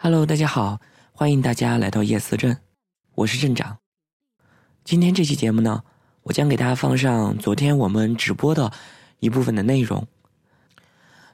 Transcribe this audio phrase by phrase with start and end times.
[0.00, 0.80] Hello，大家好，
[1.10, 2.56] 欢迎大家来到夜思镇，
[3.16, 3.78] 我是镇长。
[4.84, 5.82] 今天这期节目呢，
[6.22, 8.72] 我将给大家放上昨天我们直播的
[9.18, 10.06] 一部分的内容。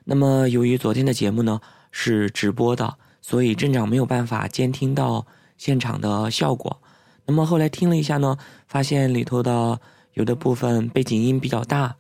[0.05, 1.61] 那么，由于昨天的节目呢
[1.91, 5.27] 是直播的，所以镇长没有办法监听到
[5.59, 6.81] 现场的效果。
[7.27, 9.79] 那么后来听了一下呢，发现里头的
[10.15, 11.97] 有的部分背景音比较大，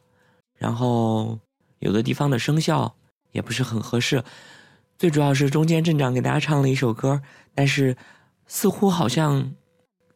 [0.56, 1.38] 然后
[1.80, 2.96] 有的地方的声效
[3.32, 4.24] 也不是很合适。
[4.96, 7.20] 最主要是中间镇长给大家唱了一首歌，
[7.54, 7.96] 但是
[8.46, 9.52] 似乎好像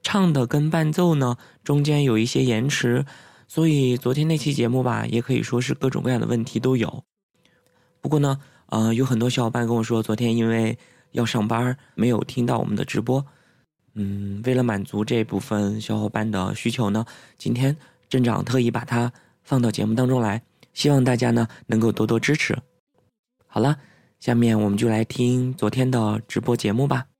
[0.02, 3.04] 唱的跟伴奏呢中间有一些延迟，
[3.48, 7.02] 所以昨天那期节目吧，也可以说是各种各样的问题都有。
[8.00, 10.78] 不过呢，呃，有很多小伙伴跟我说，昨天因为
[11.10, 13.26] 要上班没有听到我们的直播。
[13.94, 17.04] 嗯，为了满足这部分小伙伴的需求呢，
[17.36, 17.76] 今天
[18.08, 20.40] 镇长特意把它放到节目当中来，
[20.72, 22.56] 希望大家呢能够多多支持。
[23.48, 23.76] 好了。
[24.20, 27.17] 下面我们就来听昨天的直播节目吧。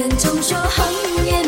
[0.00, 1.39] 人总说红颜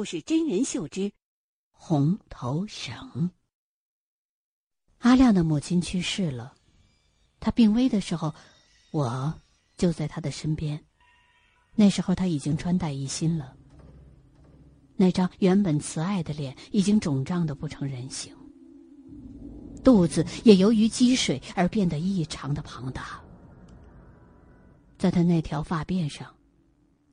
[0.00, 1.12] 故事真人秀之
[1.72, 2.96] 红头绳》。
[5.00, 6.54] 阿亮的母亲去世了，
[7.38, 8.34] 他病危的时候，
[8.92, 9.38] 我
[9.76, 10.82] 就在他的身边。
[11.74, 13.54] 那时候他已经穿戴一新了，
[14.96, 18.34] 那张原本慈爱的脸已经肿胀的不成人形，
[19.84, 23.22] 肚子也由于积水而变得异常的庞大。
[24.96, 26.34] 在他那条发辫上，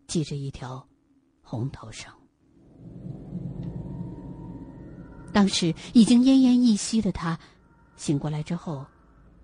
[0.08, 0.88] 系着一条
[1.42, 2.10] 红头绳。
[5.34, 7.38] 当时已经奄奄一息的他，
[7.96, 8.86] 醒过来之后，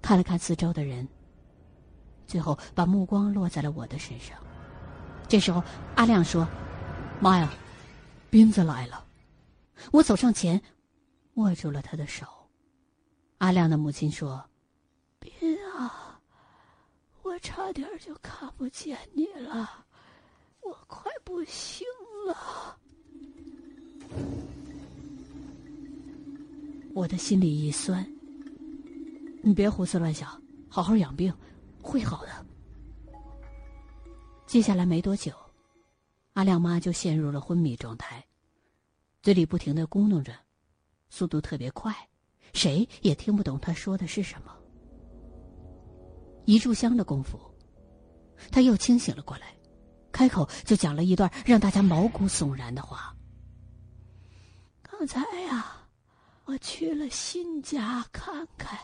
[0.01, 1.07] 看了看四周的人，
[2.25, 4.37] 最后把目光落在了我的身上。
[5.27, 5.63] 这时候，
[5.95, 6.47] 阿亮说
[7.21, 7.51] ：“妈呀，
[8.29, 9.05] 斌子来了！”
[9.91, 10.61] 我走上前，
[11.35, 12.25] 握住了他的手。
[13.37, 14.43] 阿亮的母亲说
[15.19, 15.31] ：“斌
[15.77, 16.19] 啊。”
[17.23, 19.85] 我差点就看不见你了，
[20.61, 21.87] 我快不行
[22.27, 22.77] 了。
[26.93, 28.05] 我的心里一酸。
[29.41, 31.33] 你别胡思乱想，好好养病，
[31.81, 32.31] 会好的。
[34.45, 35.33] 接下来没多久，
[36.33, 38.23] 阿亮妈就陷入了昏迷状态，
[39.21, 40.33] 嘴里不停的咕哝着，
[41.09, 41.93] 速度特别快，
[42.53, 44.55] 谁也听不懂她说的是什么。
[46.45, 47.39] 一炷香的功夫，
[48.51, 49.55] 他又清醒了过来，
[50.11, 53.12] 开口就讲了一段让大家毛骨悚然的话。
[55.03, 55.85] 刚才呀，
[56.45, 58.79] 我去了新家看看，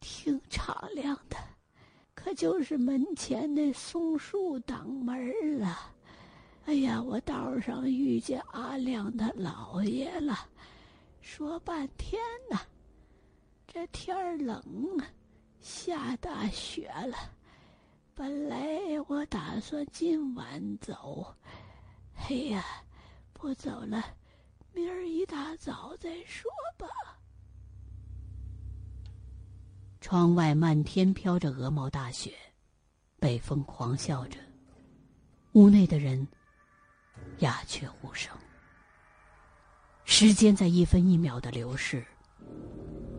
[0.00, 1.36] 挺敞亮的，
[2.16, 5.92] 可就是门前那松树挡门了。
[6.64, 10.36] 哎呀，我道上遇见阿亮他姥爷了，
[11.20, 12.20] 说半天
[12.50, 12.58] 呢，
[13.68, 14.60] 这天儿冷。
[15.60, 17.16] 下大雪了，
[18.16, 18.58] 本来
[19.06, 21.24] 我打算今晚走，
[22.16, 22.64] 哎呀，
[23.32, 24.04] 不走了，
[24.74, 26.88] 明儿一大早再说吧。
[30.00, 32.32] 窗外漫天飘着鹅毛大雪，
[33.20, 34.38] 北风狂笑着，
[35.52, 36.26] 屋内的人
[37.38, 38.36] 鸦雀无声。
[40.04, 42.04] 时间在一分一秒的流逝。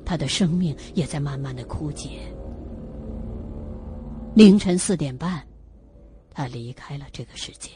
[0.05, 2.31] 他的生命也在慢慢的枯竭。
[4.35, 5.43] 凌晨四点半，
[6.29, 7.71] 他离开了这个世界。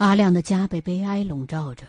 [0.00, 1.86] 阿亮的家被悲哀笼罩着，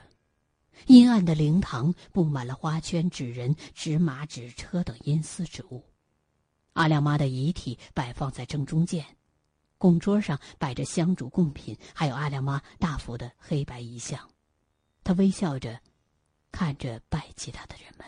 [0.87, 5.81] 阴暗的灵堂布满了花圈、纸人、纸马、纸车等阴司之物。
[6.73, 9.05] 阿亮妈的遗体摆放在正中间，
[9.77, 14.19] 供桌上摆着香烛贡品，还有阿亮妈大幅的黑白遗像。
[15.05, 15.79] 他微笑着。
[16.51, 18.05] 看着拜祭他的人们。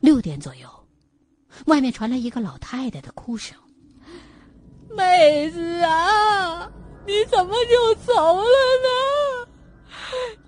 [0.00, 0.86] 六点左右，
[1.66, 3.54] 外面传来一个老太太的哭声
[4.96, 6.72] ：“妹子啊，
[7.06, 9.48] 你怎么就走了呢？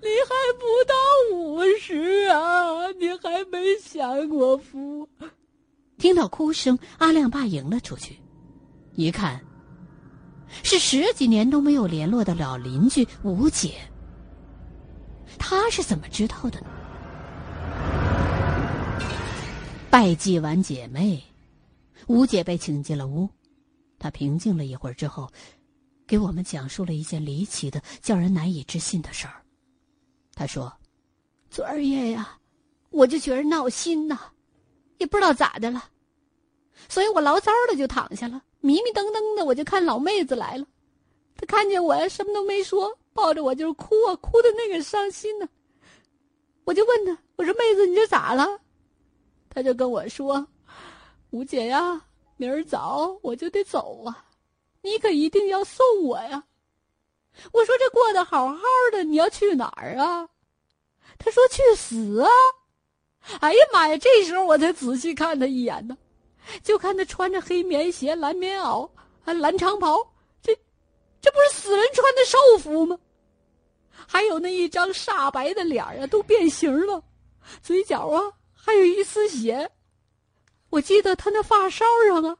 [0.01, 0.95] 你还不到
[1.33, 5.07] 五十啊，你还没享过福。”
[5.97, 8.19] 听到哭声，阿亮爸迎了出去，
[8.93, 9.43] 一看，
[10.63, 13.75] 是十几年都没有联络的老邻居吴姐。
[15.37, 16.67] 他是怎么知道的呢？
[19.89, 21.23] 拜祭完姐妹，
[22.07, 23.29] 吴姐被请进了屋。
[23.97, 25.31] 她平静了一会儿之后，
[26.07, 29.43] 给我们讲述了一件离奇的、叫人难以置信的事儿。
[30.33, 30.71] 他说
[31.49, 32.37] ：“昨儿夜呀，
[32.89, 34.19] 我就觉着闹心呐，
[34.97, 35.83] 也不知道咋的了，
[36.89, 40.65] 所以我老早的就躺下了，迷迷瞪瞪的，我就看老妹子来了。
[41.35, 45.47] 她看见我呀，什么都没说。”抱着我就是哭啊，哭的那个伤心呢。
[46.65, 48.45] 我就问他，我说：“妹子，你这咋了？”
[49.49, 50.45] 他就跟我说
[51.31, 54.25] ：“吴姐呀，明儿早我就得走啊，
[54.85, 56.45] 你可一定要送我呀。”
[57.51, 58.61] 我说：“这过得好好
[58.93, 60.29] 的，你要去哪儿啊？”
[61.19, 62.29] 他说：“去死啊！”
[63.41, 63.97] 哎呀妈呀！
[63.97, 65.97] 这时候我才仔细看他一眼呢，
[66.63, 68.87] 就看他穿着黑棉鞋、蓝棉袄、
[69.23, 69.97] 还蓝长袍，
[70.43, 70.55] 这
[71.19, 72.99] 这不是死人穿的寿服吗？
[74.07, 77.03] 还有那一张煞白的脸啊，都变形了，
[77.63, 79.71] 嘴角啊还有一丝血。
[80.69, 82.37] 我记得他那发梢上啊，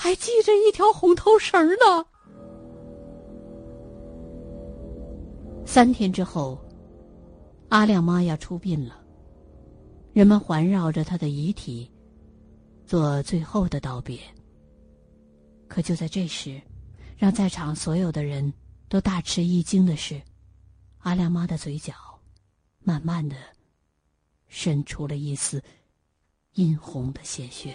[0.00, 2.06] 还系着一条红头绳呢。
[5.66, 6.56] 三天之后，
[7.68, 9.04] 阿亮妈要出殡了，
[10.12, 11.90] 人们环绕着他的遗体，
[12.86, 14.20] 做最后的道别。
[15.66, 16.62] 可就在这时，
[17.16, 18.52] 让在场所有的人
[18.88, 20.22] 都大吃一惊的是。
[20.98, 21.92] 阿亮妈的嘴角，
[22.84, 23.34] 慢慢的
[24.46, 25.60] 渗出了一丝
[26.52, 27.74] 殷红的鲜血。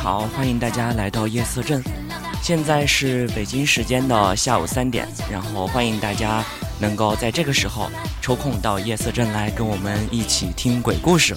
[0.00, 1.82] 好，欢迎大家来到夜色镇。
[2.40, 6.42] 现在是北京时间的下午三点，然后欢迎大家
[6.78, 7.90] 能够在这个时候
[8.22, 11.34] 抽空到夜色镇来跟我们一起听鬼故事。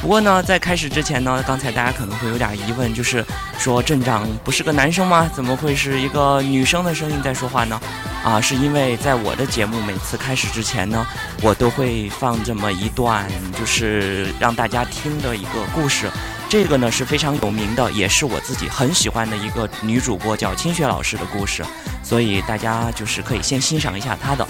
[0.00, 3.22] 不过呢，在开始之前呢，刚才大家可能会有点疑问，就是
[3.58, 5.30] 说镇长不是个男生吗？
[5.34, 7.78] 怎么会是一个女生的声音在说话呢？
[8.24, 11.06] 啊，是因为在我的节目每次开始之前呢，
[11.42, 16.10] 我都会放这么一段，就是让大家听的一个故事。
[16.50, 21.62] 这个呢是非常有名的，也是我自己很喜欢的一个女主播，叫清雪老师的故事，
[22.02, 24.46] 所以大家就是可以先欣赏一下她的。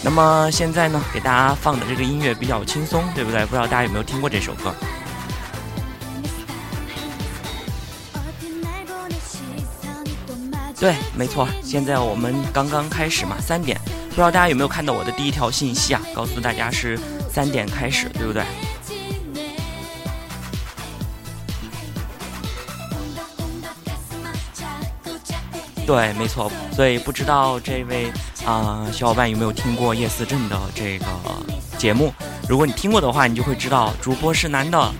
[0.00, 3.44] 那么现在呢，给大家放的这个音乐比较轻松，对不对？
[3.46, 4.72] 不知道大家有没有听过这首歌？
[10.78, 16.00] 对，没错，现在我们刚刚开始嘛，三点，不知道大家有没有看到我的第一条信息啊？
[16.14, 16.96] 告诉大家是
[17.28, 18.44] 三点开始，对不对？
[25.86, 26.50] 对，没错。
[26.72, 28.10] 所以不知道这位
[28.46, 31.06] 啊小伙伴有没有听过夜思镇的这个
[31.76, 32.12] 节目？
[32.48, 34.92] 如果你听过的话，你就会知道主播是男的。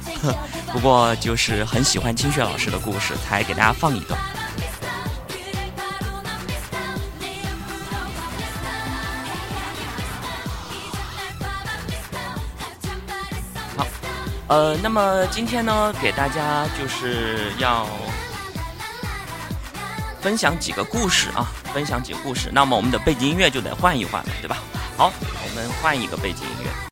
[0.73, 4.21] 不过就是很喜欢清雪老师的故事，才给大家放一段。
[13.76, 13.87] 好，
[14.49, 17.87] 呃，那么今天呢，给大家就是要。
[20.25, 24.57] 分享几个故事啊，分享几个故事，那么我们的背景音乐就得换一换了，对吧？
[24.97, 26.84] 好，我们换一个背景音乐。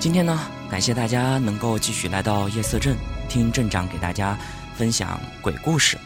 [0.00, 0.40] 今天呢，
[0.70, 2.96] 感谢大家能够继续来到夜色镇，
[3.28, 4.34] 听镇长给大家
[4.74, 5.98] 分享鬼故事。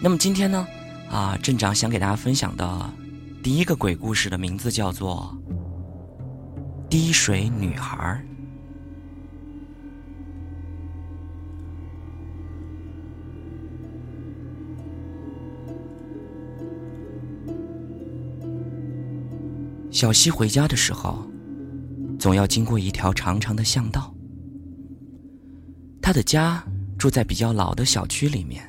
[0.00, 0.64] 那么今天呢，
[1.10, 2.88] 啊，镇长想给大家分享的
[3.42, 5.36] 第一个鬼故事的名字叫做
[6.88, 8.24] 《滴水女孩》。
[19.90, 21.33] 小西回家的时候。
[22.24, 24.10] 总要经过一条长长的巷道。
[26.00, 26.64] 他的家
[26.96, 28.64] 住在比较老的小区里面，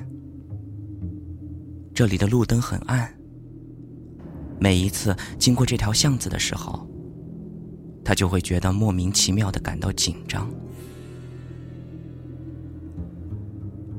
[1.94, 3.10] 这里的路灯很暗。
[4.60, 6.86] 每一次经过这条巷子的时候，
[8.04, 10.46] 他就会觉得莫名其妙的感到紧张。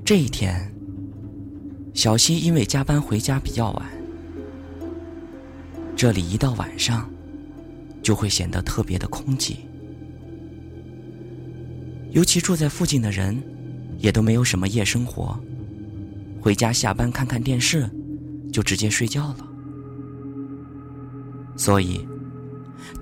[0.05, 0.71] 这一天，
[1.95, 3.89] 小西因为加班回家比较晚，
[5.95, 7.09] 这里一到晚上。
[8.07, 9.57] 就会显得特别的空寂，
[12.11, 13.37] 尤其住在附近的人，
[13.97, 15.37] 也都没有什么夜生活，
[16.39, 17.85] 回家下班看看电视，
[18.49, 19.45] 就直接睡觉了。
[21.57, 22.07] 所以，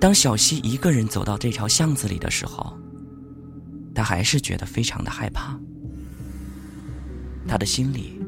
[0.00, 2.76] 当小西一个人走到这条巷子里的时候，
[3.94, 5.56] 他还是觉得非常的害怕。
[7.46, 8.20] 他的心里，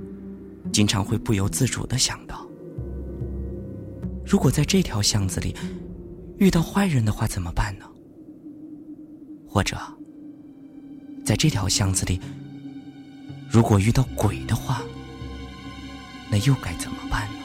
[0.72, 2.48] 经常会不由自主的想到，
[4.24, 5.56] 如果在这条巷子里。
[6.38, 7.84] 遇到坏人的话怎么办呢？
[9.48, 9.76] 或者，
[11.24, 12.20] 在这条巷子里，
[13.50, 14.82] 如果遇到鬼的话，
[16.30, 17.38] 那又该怎么办呢？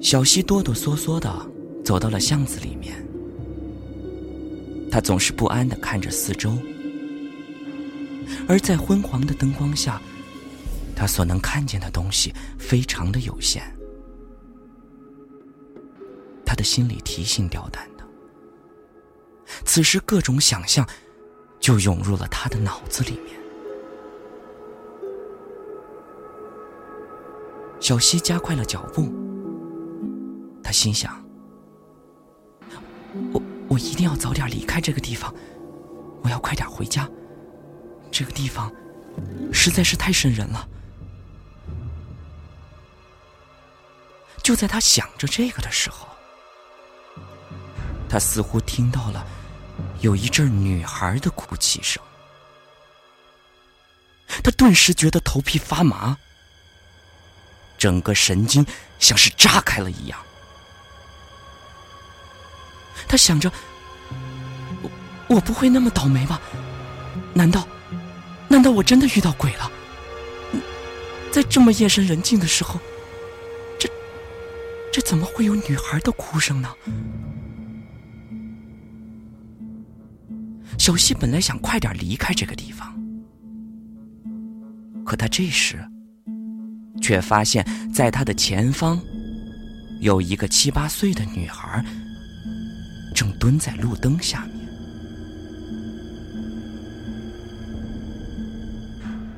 [0.00, 1.28] 小西哆哆嗦嗦的
[1.84, 2.94] 走到了巷子里面，
[4.92, 6.56] 他总是不安的看着四周，
[8.46, 10.00] 而在昏黄的灯光下，
[10.94, 13.60] 他所能看见的东西非常的有限。
[16.48, 18.04] 他的心里提心吊胆的，
[19.66, 20.88] 此时各种想象
[21.60, 23.38] 就涌入了他的脑子里面。
[27.78, 29.12] 小西加快了脚步，
[30.64, 31.22] 他心想
[33.30, 35.34] ：“我我一定要早点离开这个地方，
[36.22, 37.06] 我要快点回家。
[38.10, 38.72] 这个地方
[39.52, 40.66] 实在是太瘆人了。”
[44.42, 46.08] 就在他想着这个的时候，
[48.08, 49.26] 他似乎听到了
[50.00, 52.02] 有一阵女孩的哭泣声，
[54.42, 56.16] 他顿时觉得头皮发麻，
[57.76, 58.64] 整个神经
[58.98, 60.18] 像是炸开了一样。
[63.06, 63.50] 他想着，
[65.28, 66.40] 我不会那么倒霉吧？
[67.34, 67.66] 难道，
[68.48, 69.70] 难道我真的遇到鬼了？
[71.30, 72.80] 在这么夜深人静的时候，
[73.78, 73.88] 这，
[74.92, 76.74] 这怎么会有女孩的哭声呢？
[80.88, 82.98] 小西本来想快点离开这个地方，
[85.04, 85.86] 可他这时
[87.02, 88.98] 却发现，在他的前方
[90.00, 91.84] 有一个七八岁的女孩
[93.14, 94.66] 正蹲在路灯下面。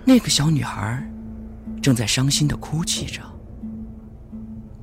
[0.04, 1.04] 那个小女孩
[1.82, 3.20] 正在伤心的哭泣着。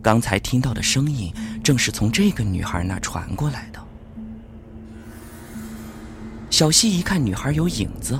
[0.02, 3.77] 刚才听到的声音正是从这个女孩那传过来的。
[6.50, 8.20] 小西一看女孩有影子，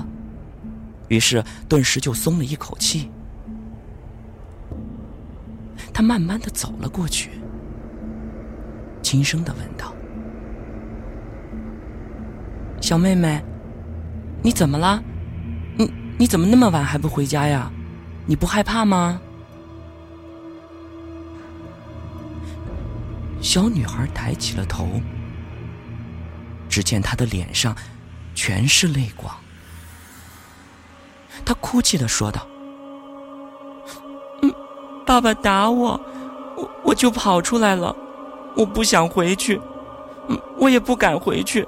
[1.08, 3.10] 于是顿时就松了一口气。
[5.92, 7.30] 他慢慢的走了过去，
[9.02, 9.92] 轻声的问道
[12.80, 13.42] ：“小妹妹，
[14.42, 15.02] 你怎么了？
[15.76, 17.70] 你你怎么那么晚还不回家呀？
[18.26, 19.20] 你不害怕吗？”
[23.40, 24.86] 小女孩抬起了头，
[26.68, 27.74] 只见她的脸上。
[28.38, 29.34] 全是泪光，
[31.44, 32.46] 他哭泣的说道
[34.42, 34.54] ：“嗯，
[35.04, 36.00] 爸爸打我，
[36.56, 37.94] 我我就跑出来了，
[38.54, 39.60] 我不想回去，
[40.28, 41.66] 嗯，我也不敢回去，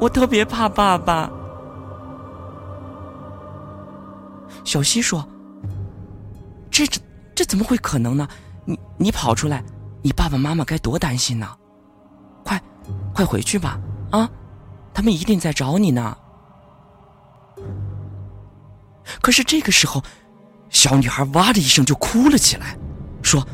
[0.00, 1.30] 我特别怕爸爸。”
[4.64, 5.24] 小西说
[6.72, 7.00] ：“这这
[7.36, 8.26] 这怎么会可能呢？
[8.64, 9.62] 你你跑出来，
[10.02, 11.56] 你爸爸妈妈该多担心呢！
[12.44, 12.60] 快，
[13.14, 13.78] 快回去吧，
[14.10, 14.28] 啊！”
[14.92, 16.16] 他们一定在找你呢。
[19.20, 20.02] 可是这个时候，
[20.68, 22.76] 小女孩哇的一声就哭了起来，
[23.22, 23.46] 说：“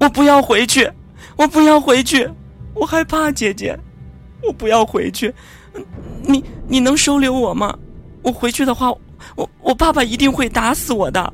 [0.00, 0.90] 我不要回去，
[1.36, 2.30] 我不要回去，
[2.74, 3.78] 我害怕姐姐，
[4.42, 5.34] 我不要回去。
[6.22, 7.76] 你你能收留我吗？
[8.22, 8.92] 我回去的话，
[9.34, 11.32] 我我爸爸一定会打死我的。”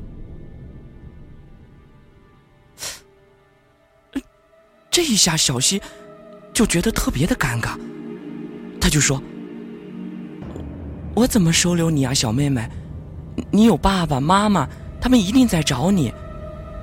[4.89, 5.79] 这一下，小西
[6.51, 7.77] 就觉得特别的尴尬。
[8.81, 9.21] 他就说
[11.15, 12.67] ：“我怎么收留你啊，小妹妹？
[13.51, 14.67] 你有爸爸妈妈，
[15.01, 16.13] 他们一定在找你，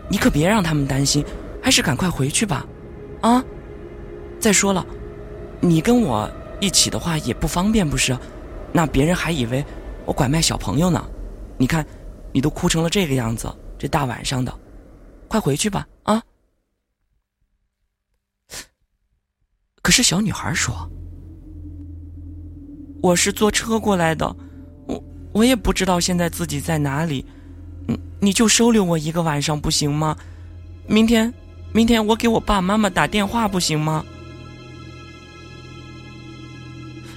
[0.08, 1.24] 你可别让他们担心，
[1.62, 2.66] 还是赶快回去吧，
[3.22, 3.44] 啊！
[4.38, 4.86] 再说了，
[5.60, 6.30] 你跟我
[6.60, 8.16] 一起的话也不方便，不是？
[8.72, 9.64] 那别人还以为
[10.04, 11.04] 我拐卖小朋友呢。
[11.58, 11.84] 你看，
[12.32, 14.52] 你都哭成了这个样子，这大晚上的，
[15.28, 16.22] 快回去吧，啊！”
[19.82, 20.74] 可是小女孩说。
[23.06, 24.36] 我是坐车过来的，
[24.86, 27.24] 我我也不知道现在自己在哪里，
[27.86, 30.16] 你你就收留我一个晚上不行吗？
[30.88, 31.32] 明天，
[31.72, 34.04] 明天我给我爸妈妈打电话不行吗？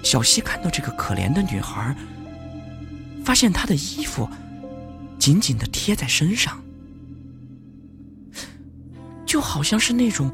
[0.03, 1.95] 小西看到这个可怜的女孩，
[3.25, 4.29] 发现她的衣服
[5.17, 6.61] 紧紧的贴在身上，
[9.25, 10.31] 就好像是那种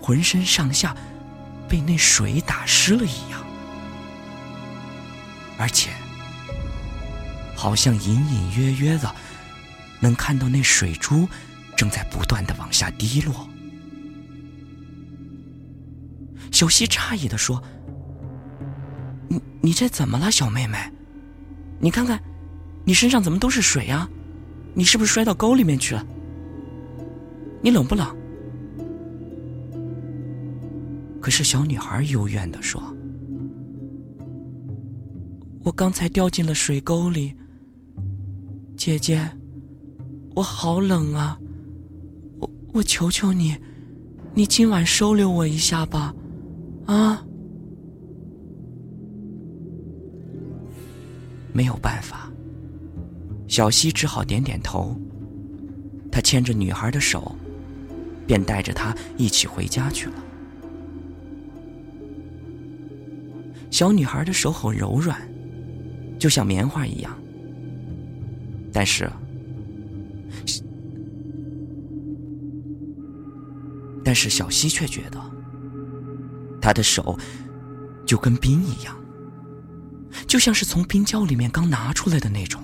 [0.00, 0.92] 浑身上下
[1.68, 3.45] 被那水打湿了一样。
[5.58, 5.90] 而且，
[7.54, 9.14] 好像隐隐约约的
[10.00, 11.26] 能看到那水珠
[11.76, 13.48] 正在不断的往下滴落。
[16.52, 17.62] 小西诧异的说
[19.28, 20.78] ：“你你这怎么了，小妹妹？
[21.80, 22.22] 你看看，
[22.84, 24.08] 你身上怎么都是水啊？
[24.74, 26.06] 你是不是摔到沟里面去了？
[27.62, 28.16] 你冷不冷？”
[31.20, 32.95] 可是小女孩幽怨的说。
[35.66, 37.34] 我刚才掉进了水沟里，
[38.76, 39.28] 姐姐，
[40.36, 41.36] 我好冷啊！
[42.38, 43.56] 我我求求你，
[44.32, 46.14] 你今晚收留我一下吧，
[46.86, 47.20] 啊！
[51.52, 52.30] 没有办法，
[53.48, 54.96] 小西只好点点头。
[56.12, 57.34] 他牵着女孩的手，
[58.24, 60.24] 便带着她一起回家去了。
[63.72, 65.20] 小女孩的手很柔软。
[66.18, 67.16] 就像棉花一样，
[68.72, 69.10] 但是，
[74.04, 75.20] 但是小西却觉得，
[76.60, 77.18] 他的手
[78.06, 78.96] 就跟冰一样，
[80.26, 82.62] 就像是从冰窖里面刚拿出来的那种。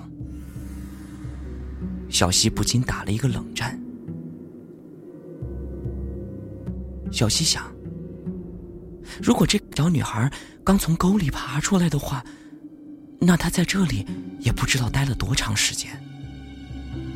[2.09, 3.79] 小西不禁打了一个冷战。
[7.11, 7.71] 小溪想，
[9.21, 10.31] 如果这小女孩
[10.63, 12.23] 刚从沟里爬出来的话，
[13.25, 14.05] 那他在这里
[14.39, 15.91] 也不知道待了多长时间，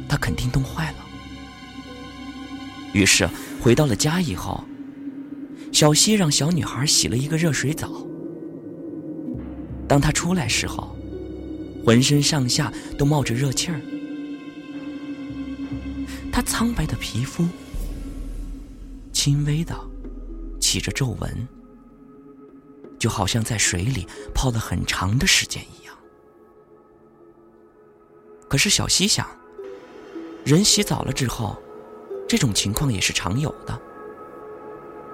[0.08, 0.98] 他肯定冻坏了。
[2.94, 3.30] 于是
[3.62, 4.64] 回到了家以后，
[5.74, 7.92] 小西让小女孩洗了一个热水澡，
[9.88, 10.96] 当他出来时候，
[11.86, 13.82] 浑身上下都冒着热气儿。
[16.32, 17.46] 他苍白的皮肤
[19.12, 19.76] 轻微的
[20.60, 21.48] 起着皱纹，
[22.98, 25.87] 就好像在水里泡了很长的时间一样。
[28.48, 29.28] 可是小溪想，
[30.46, 31.58] 人洗澡了之后，
[32.28, 33.80] 这种情况也是常有的，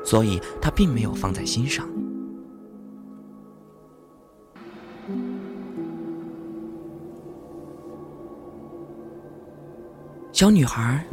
[0.06, 1.90] 所以他并没有放在心上。
[10.32, 11.06] 小女孩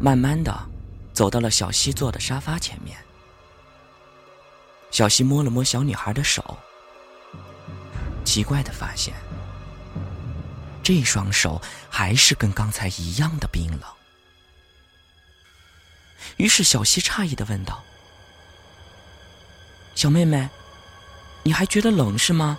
[0.00, 0.52] 慢慢的
[1.12, 2.96] 走到了小溪坐的沙发前面。
[4.90, 6.56] 小溪摸了摸小女孩的手，
[8.24, 9.12] 奇怪的发现，
[10.86, 13.80] 这双手还是跟刚才一样的冰冷。
[16.36, 17.82] 于是小溪诧异的问道
[19.96, 20.48] ：“小妹妹，
[21.42, 22.56] 你还觉得冷是吗？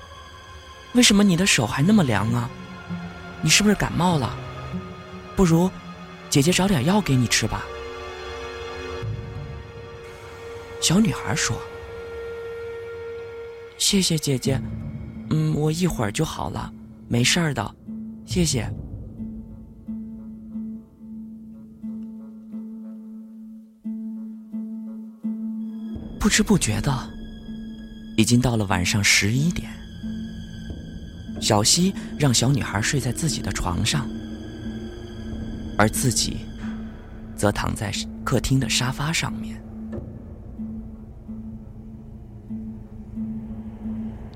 [0.92, 2.50] 为什么你的手还那么凉啊？
[3.42, 4.38] 你是不是感冒了？
[5.34, 5.72] 不如……”
[6.30, 7.64] 姐姐找点药给你吃吧。
[10.82, 11.58] 小女孩说
[13.80, 14.62] ：“谢谢姐姐，
[15.30, 16.70] 嗯，我一会儿就好了，
[17.08, 17.74] 没事儿的，
[18.28, 18.72] 谢谢。”
[26.20, 26.94] 不知不觉的，
[28.18, 29.72] 已经到了晚上十一点。
[31.40, 34.06] 小溪让小女孩睡在自己的床上。
[35.78, 36.38] 而自己，
[37.36, 37.92] 则躺在
[38.26, 39.62] 客厅的沙发上面，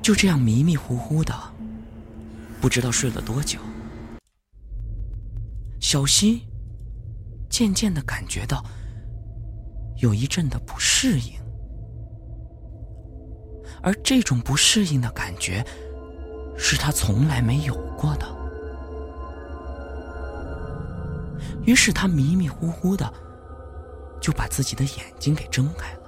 [0.02, 1.34] 就这样迷迷糊糊的，
[2.62, 3.60] 不知道睡了多久。
[5.92, 6.48] 小溪
[7.50, 8.64] 渐渐的感觉到
[9.98, 11.34] 有一阵的不适应，
[13.84, 15.62] 而这种不适应的感觉，
[16.58, 18.26] 是他从来没有过的。
[21.66, 23.14] 于是他迷迷糊糊的，
[24.22, 26.00] 就把自己的眼睛给睁开了。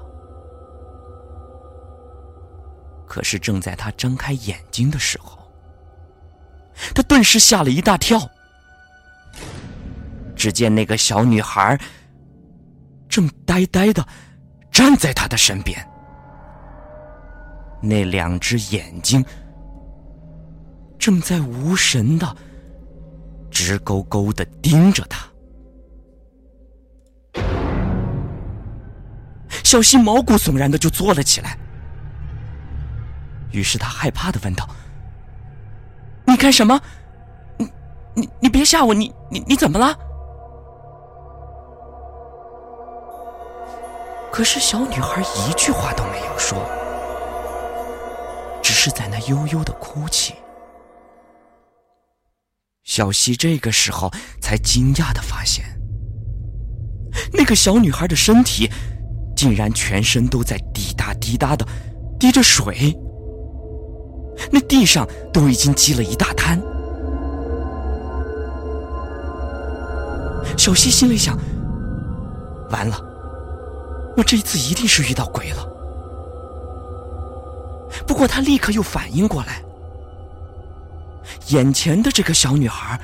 [3.05, 5.37] 可是正在他睁开眼睛的时候，
[6.95, 8.29] 他顿时吓了一大跳。
[10.43, 11.79] 只见那个小女孩
[13.07, 14.05] 正呆呆的
[14.69, 15.81] 站在他的身边，
[17.81, 19.23] 那两只眼睛
[20.99, 22.35] 正在无神的、
[23.49, 25.25] 直勾勾的盯着他。
[29.63, 31.57] 小溪毛骨悚然的就坐了起来，
[33.53, 34.67] 于是他害怕的问道
[36.27, 36.77] ：“你干什么？
[37.57, 37.71] 你、
[38.13, 38.93] 你、你别吓我！
[38.93, 39.97] 你、你、你怎么了？”
[44.33, 46.57] 可是小女孩一句话都没有说，
[48.63, 50.33] 只是在那悠悠的哭泣。
[52.83, 54.09] 小溪这个时候
[54.41, 55.63] 才惊讶的发现，
[57.31, 58.67] 那个小女孩的身体。
[59.35, 61.65] 竟然全身都在滴答滴答的
[62.19, 62.95] 滴着水，
[64.51, 66.61] 那地上都已经积了一大滩。
[70.55, 71.37] 小溪心里想：
[72.69, 72.95] 完了，
[74.15, 75.67] 我这一次一定是遇到鬼了。
[78.07, 79.63] 不过他立刻又反应过来，
[81.49, 82.99] 眼前的这个小女孩，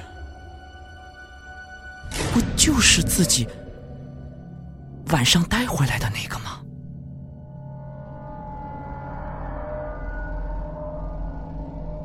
[2.34, 3.48] 不就是自己？
[5.12, 6.60] 晚上带回来的那个吗？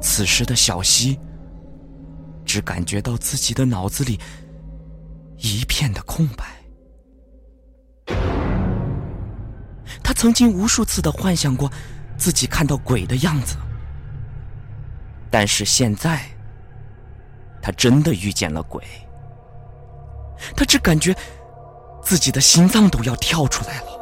[0.00, 1.18] 此时的小溪
[2.46, 4.18] 只感觉到自己的脑子里
[5.36, 6.63] 一片的空白。
[10.02, 11.70] 他曾经无数次的幻想过
[12.16, 13.56] 自己看到鬼的样子，
[15.30, 16.24] 但是现在
[17.62, 18.82] 他真的遇见了鬼。
[20.56, 21.14] 他只感觉。
[22.06, 23.93] 自己的心脏都要跳出来了。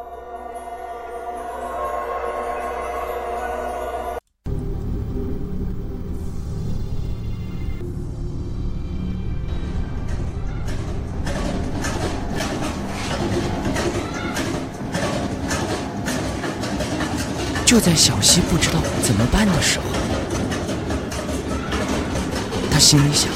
[17.83, 19.83] 在小溪不知道怎么办的时候，
[22.71, 23.29] 他心里想：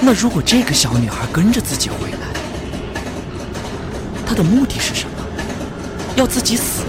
[0.00, 2.18] 那如果这个小女孩跟着自己回来？
[4.26, 5.10] 他的目的是什么？
[6.16, 6.84] 要自己死？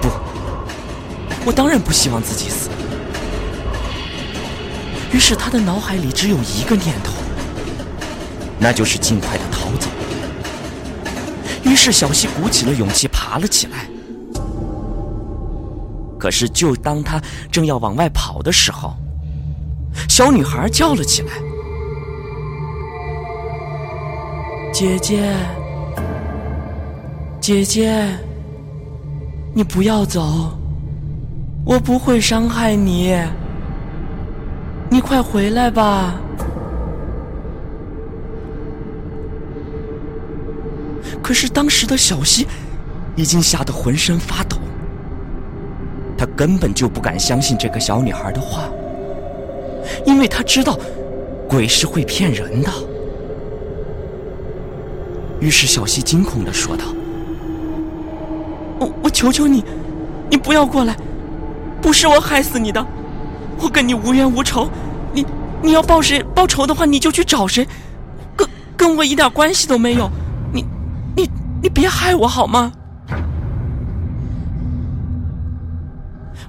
[0.00, 0.08] 不，
[1.44, 2.70] 我当然不希望自己死。
[5.12, 7.12] 于是他的脑海里只有一个念头，
[8.58, 9.59] 那就是尽快的逃。
[11.70, 13.86] 于是小溪鼓起了勇气爬了起来。
[16.18, 18.92] 可是，就当他正要往外跑的时候，
[20.08, 21.28] 小女孩叫了起来
[24.74, 25.32] ：“姐姐，
[27.40, 28.04] 姐姐，
[29.54, 30.52] 你不要走，
[31.64, 33.16] 我不会伤害你，
[34.90, 36.14] 你快回来吧。”
[41.22, 42.46] 可是，当时的小溪
[43.14, 44.56] 已经吓得浑身发抖。
[46.18, 48.68] 他根本就不敢相信这个小女孩的话，
[50.04, 50.78] 因为他知道
[51.48, 52.70] 鬼是会骗人的。
[55.40, 56.84] 于是小西惊恐的说道
[58.78, 59.64] ：“我我求求你，
[60.28, 60.94] 你不要过来，
[61.80, 62.86] 不是我害死你的，
[63.58, 64.68] 我跟你无冤无仇，
[65.14, 65.24] 你
[65.62, 67.66] 你要报谁报仇的话，你就去找谁，
[68.36, 70.10] 跟跟我一点关系都没有，
[71.62, 72.72] 你别害我好吗？”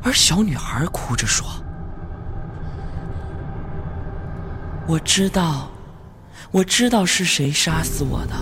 [0.04, 1.46] 而小女孩哭着说
[4.88, 5.70] ：“我知道，
[6.50, 8.36] 我知道是谁杀死我的。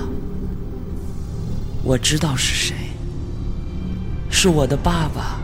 [1.83, 2.75] 我知道是谁，
[4.29, 5.37] 是我的爸爸，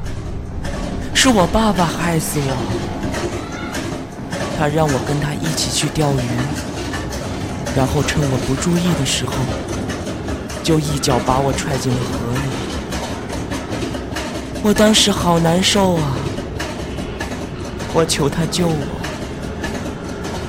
[1.13, 2.55] 是我爸爸害死我。
[4.57, 6.21] 他让我跟他一起去钓鱼，
[7.75, 9.33] 然后趁我不注意的时候，
[10.65, 12.39] 就一脚把我踹进了河里。”
[14.65, 16.17] 我当时好难受啊！
[17.93, 18.87] 我求他救我，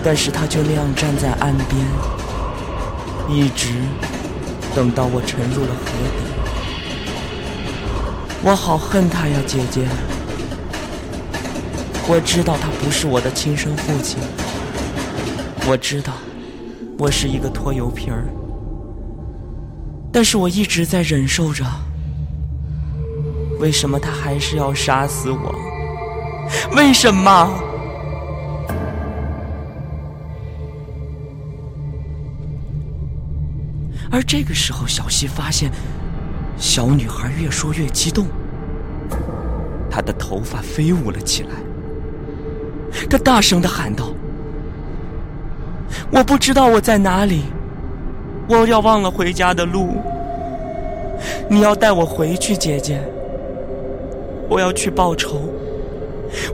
[0.02, 1.86] 但是他就那样站在岸边，
[3.28, 3.74] 一直
[4.74, 5.84] 等到我沉入了河
[6.16, 6.24] 底。
[8.42, 9.86] 我好恨他呀，姐姐！
[12.08, 14.18] 我知道他不是我的亲生父亲，
[15.68, 16.14] 我知道
[16.96, 18.24] 我是一个拖油瓶儿，
[20.16, 21.62] 但是我一直在忍受着。
[23.60, 25.54] 为什么他还是要杀死我？
[26.74, 27.52] 为什么？
[34.10, 35.70] 而这个时候，小西发现
[36.56, 38.26] 小女孩越说越激动，
[39.90, 41.50] 她的头发飞舞了起来。
[43.10, 44.14] 她大声的喊道
[46.10, 47.42] ：“我不知道我在哪里，
[48.48, 49.96] 我要忘了回家的路。
[51.48, 53.00] 你要带我回去，姐姐。”
[54.48, 55.40] 我要去报仇，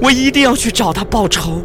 [0.01, 1.61] 我一定要去找他报仇。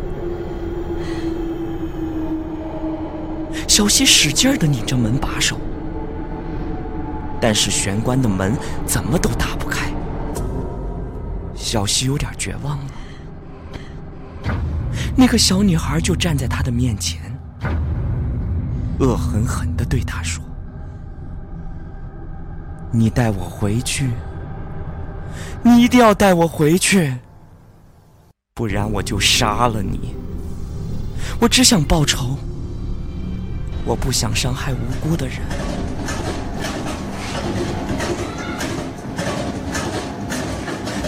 [3.65, 5.57] 小西使劲的拧着门把手，
[7.39, 8.53] 但是玄关的门
[8.85, 9.89] 怎么都打不开。
[11.55, 12.85] 小西有点绝望了。
[15.15, 17.21] 那个小女孩就站在他的面前，
[18.99, 20.43] 恶狠狠的对他说
[22.91, 24.10] ：“你带我回去。”
[25.63, 27.13] 你一定要带我回去，
[28.53, 30.15] 不然我就杀了你。
[31.39, 32.38] 我只想报仇，
[33.83, 35.38] 我不想伤害无辜的人。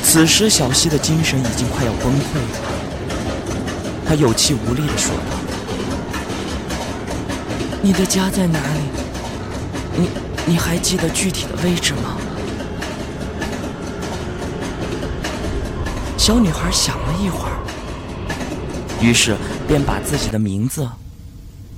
[0.03, 2.59] 此时，小西的精神已经快要崩溃了，
[4.05, 5.21] 他有气无力的说道
[7.81, 8.81] ：“你的家在哪里？
[9.97, 10.09] 你
[10.45, 12.17] 你还记得具体的位置吗？”
[16.17, 17.57] 小女孩想了一会儿，
[19.01, 19.37] 于是
[19.67, 20.85] 便把自己的名字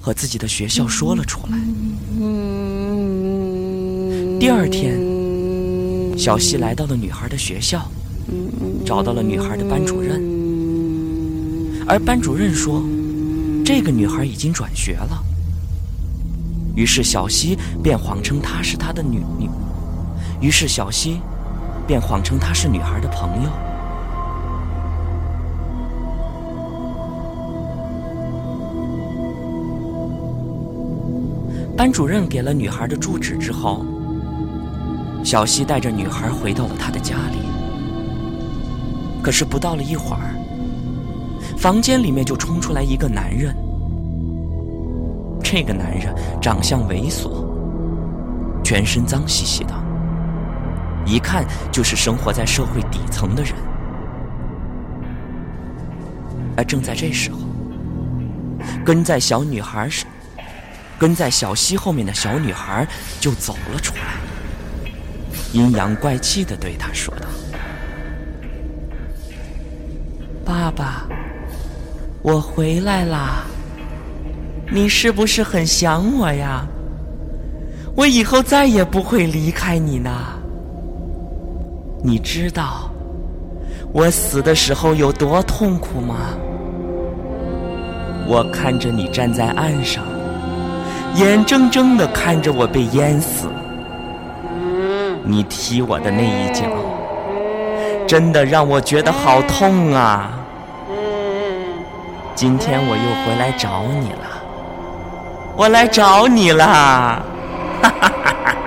[0.01, 1.53] 和自己的学校说了出来。
[4.39, 4.99] 第二天，
[6.17, 7.87] 小西来到了女孩的学校，
[8.85, 10.19] 找到了女孩的班主任，
[11.87, 12.83] 而班主任说，
[13.63, 15.23] 这个女孩已经转学了。
[16.75, 19.49] 于是小西便谎称她是他的女女，
[20.39, 21.19] 于是小西
[21.85, 23.49] 便谎称她是女孩的朋友。
[31.75, 33.83] 班主任给了女孩的住址之后，
[35.23, 37.39] 小西带着女孩回到了她的家里。
[39.23, 40.35] 可是不到了一会儿，
[41.57, 43.55] 房间里面就冲出来一个男人。
[45.53, 47.45] 这个男人长相猥琐，
[48.63, 49.73] 全身脏兮兮的，
[51.05, 53.53] 一看就是生活在社会底层的人。
[56.55, 57.39] 而正在这时候，
[58.85, 60.07] 跟在小女孩身。
[60.97, 62.87] 跟在小溪后面的小女孩
[63.19, 64.01] 就走了出来，
[65.51, 67.25] 阴阳怪气的对他说道
[70.45, 71.07] ：“爸爸，
[72.21, 73.45] 我回来啦，
[74.73, 76.65] 你是不是很想我呀？
[77.93, 80.09] 我以后再也不会离开你呢。
[82.01, 82.89] 你知道，
[83.91, 86.15] 我死的时候有多痛苦吗？
[88.25, 90.05] 我看着你站在岸上，
[91.15, 93.49] 眼睁睁的看着我被淹死。
[95.25, 96.63] 你踢我的那一脚，
[98.07, 100.31] 真的让我觉得好痛啊！
[102.33, 104.40] 今天我又回来找你了，
[105.55, 107.21] 我来找你啦，
[107.81, 108.65] 哈哈哈哈哈！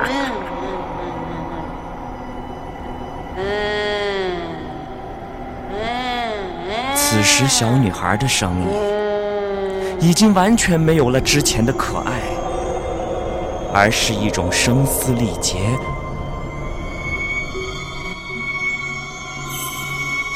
[6.95, 8.69] 此时，小女孩的声音
[10.01, 12.21] 已经完全没有了之前的可爱，
[13.73, 15.59] 而是一种声嘶力竭。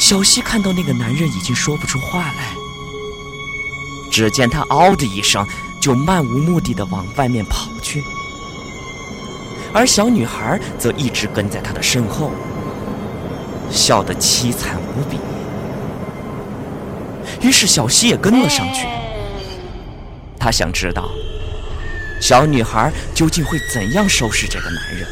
[0.01, 2.55] 小溪看到那个男人已经说不出话来，
[4.11, 5.47] 只见他嗷的一声，
[5.89, 8.05] 就漫无目的的往外面跑去，
[9.73, 12.31] 而小女孩则一直跟在他的身后，
[13.71, 15.17] 笑得凄惨无比。
[17.41, 18.87] 于是小溪也跟了上去，
[20.39, 21.09] 他想知道
[22.21, 25.09] 小女孩究竟会怎样收拾这个男人。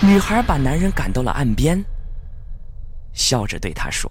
[0.00, 1.84] 女孩把男人赶到了岸边。
[3.12, 4.10] 笑着对他说：“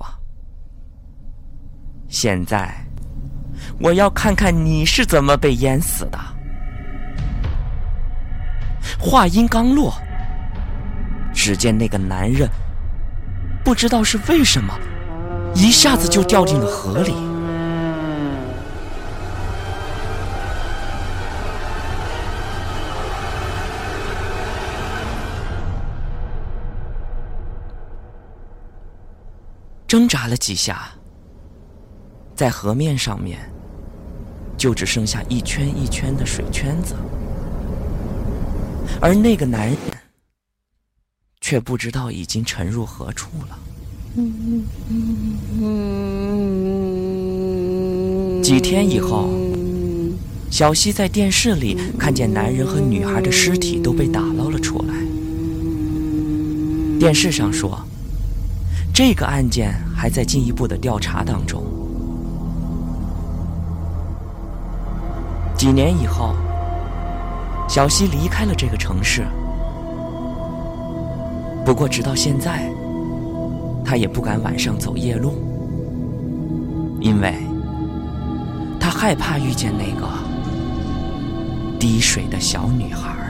[2.08, 2.86] 现在，
[3.80, 6.20] 我要看看你是怎么被淹死的。”
[9.00, 9.94] 话音刚落，
[11.34, 12.50] 只见那个男人
[13.64, 14.74] 不知道是为什么，
[15.54, 17.14] 一下子就掉进了河里。
[29.86, 30.90] 挣扎了几下，
[32.36, 33.40] 在河面上面，
[34.58, 36.96] 就只剩下一圈一圈的水圈子，
[39.00, 39.78] 而那个男人
[41.40, 43.60] 却不知道已经沉入何处了。
[48.42, 49.30] 几天以后，
[50.50, 54.96] 小西在电视里看见男人和女孩的尸体都被打捞了出来。
[57.00, 57.80] 电视上说。
[58.94, 61.64] 这个案件还在进一步的调查当中。
[65.58, 66.36] 几年以后，
[67.68, 69.26] 小溪离开了这个城市。
[71.66, 72.72] 不过，直到现在，
[73.84, 75.34] 他也不敢晚上走夜路，
[77.02, 77.34] 因为
[78.80, 80.08] 他害怕遇见那个
[81.80, 83.27] 滴水的小女孩。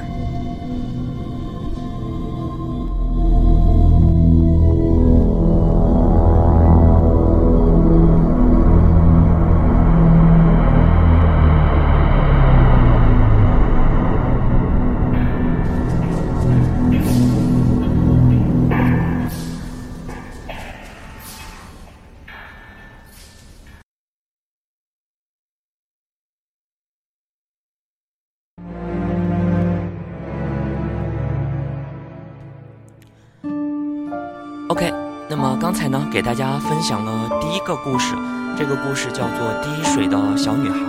[36.17, 38.15] 给大家分享了第一个故事，
[38.57, 40.79] 这个故事叫做《滴水的小女孩》。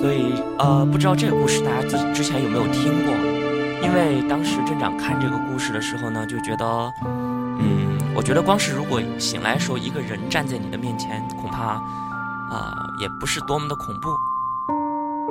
[0.00, 3.14] 所以，呃，不知道这个故事大家之之前有没有听过？
[3.80, 6.92] 因为当时镇长看这个故事的时候呢，就觉得，
[7.60, 11.74] 嗯，我觉得光是如果醒来的时候一个人站在你的面前，恐怕，
[12.50, 14.08] 啊，也不是多么的恐怖。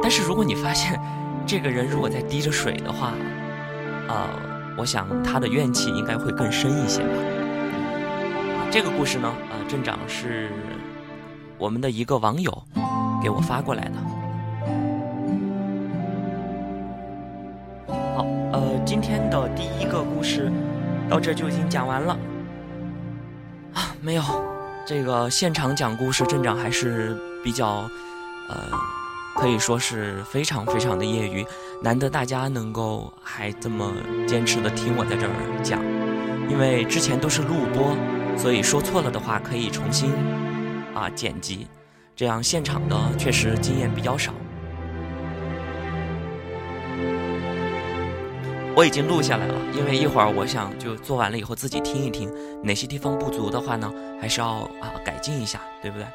[0.01, 0.97] 但是如果你发现
[1.45, 3.11] 这个人如果在滴着水的话，
[4.07, 4.15] 呃。
[4.79, 7.09] 我想他的怨气应该会更深一些吧。
[8.69, 10.51] 这个故事呢，呃，镇长是
[11.57, 12.63] 我们的一个网友
[13.23, 13.93] 给我发过来的。
[18.15, 20.51] 好，呃，今天的第一个故事
[21.09, 22.17] 到这就已经讲完了。
[23.73, 24.23] 啊，没有，
[24.85, 27.89] 这个现场讲故事，镇长还是比较，
[28.49, 28.55] 呃。
[29.39, 31.45] 可以说是非常非常的业余，
[31.83, 33.93] 难得大家能够还这么
[34.27, 35.79] 坚持的听我在这儿讲，
[36.49, 37.95] 因为之前都是录播，
[38.37, 40.11] 所以说错了的话可以重新
[40.93, 41.67] 啊剪辑，
[42.15, 44.31] 这样现场的确实经验比较少。
[48.75, 52.31] 我已经录下来了，因为一会儿我想就做完了以后自己听一听，
[52.63, 56.05] 哪些地方不足的话呢，还是要啊改进一下，对不对？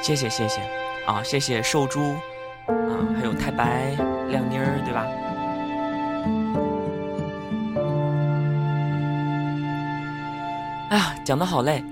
[0.00, 0.60] 谢谢谢谢，
[1.04, 2.00] 啊谢谢瘦猪，
[2.68, 3.90] 啊还有太白
[4.28, 5.04] 亮妮儿，对吧？
[10.90, 11.84] 哎呀，讲的好累，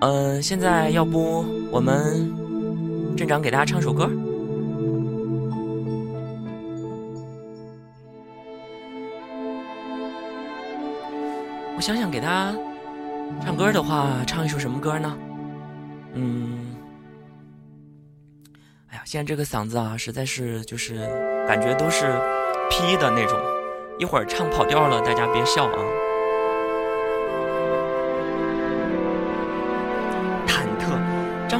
[0.00, 2.28] 嗯，现在要不我们
[3.16, 4.10] 镇长给大家唱首歌。
[11.76, 12.52] 我想想，给他
[13.44, 15.16] 唱歌的话，唱一首什么歌呢？
[16.14, 16.74] 嗯，
[18.88, 20.96] 哎呀，现在这个嗓子啊，实在是就是
[21.46, 22.12] 感觉都是
[22.68, 23.38] P 的那种，
[24.00, 25.78] 一会儿唱跑调了，大家别笑啊。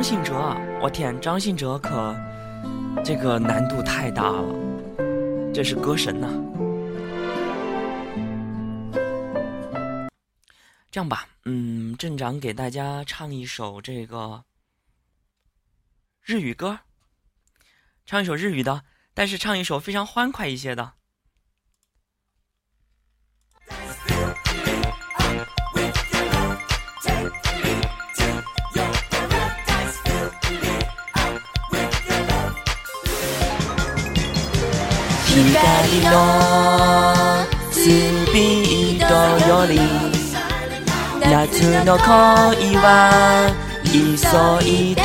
[0.03, 2.13] 张信哲啊，我天，张信哲可
[3.05, 4.53] 这个难度太大了，
[5.55, 6.27] 这是歌神呐。
[10.91, 14.43] 这样吧，嗯，镇长给大家唱一首这个
[16.21, 16.81] 日语歌，
[18.05, 18.83] 唱一首日语的，
[19.15, 20.95] 但是唱一首非常欢快一些的。
[35.33, 35.41] 光
[36.11, 36.13] の
[37.71, 37.87] ス
[38.35, 39.15] ピード
[39.49, 39.81] より
[41.21, 42.85] 夏の恋は
[43.83, 43.89] 急
[44.69, 45.01] いで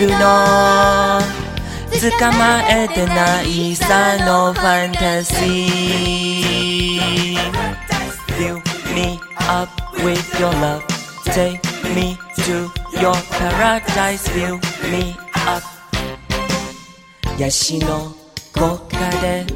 [0.00, 0.16] るの
[2.00, 2.08] 捕
[2.38, 7.36] まえてないさのファンタジー
[8.38, 8.62] Fill
[8.94, 10.82] me up with your love
[11.26, 11.60] Take
[11.94, 14.58] me to your paradise Fill
[14.90, 15.14] me
[15.46, 15.62] up
[17.38, 18.17] ヤシの
[18.58, 19.46] 木陰で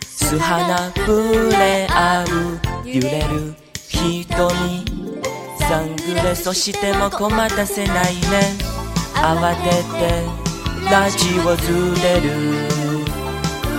[0.00, 2.26] 素花触れ合う
[2.88, 3.54] 揺れる
[3.88, 4.84] 瞳。
[5.58, 8.56] サングレそしても困たせないね。
[9.14, 10.24] 慌てて
[10.90, 12.30] ラジオずれる。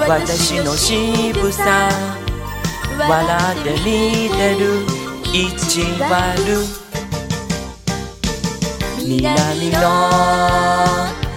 [0.08, 1.90] 私の渋さ
[3.00, 4.86] 笑って見てる。
[5.34, 6.38] 意地悪
[9.00, 9.80] 南の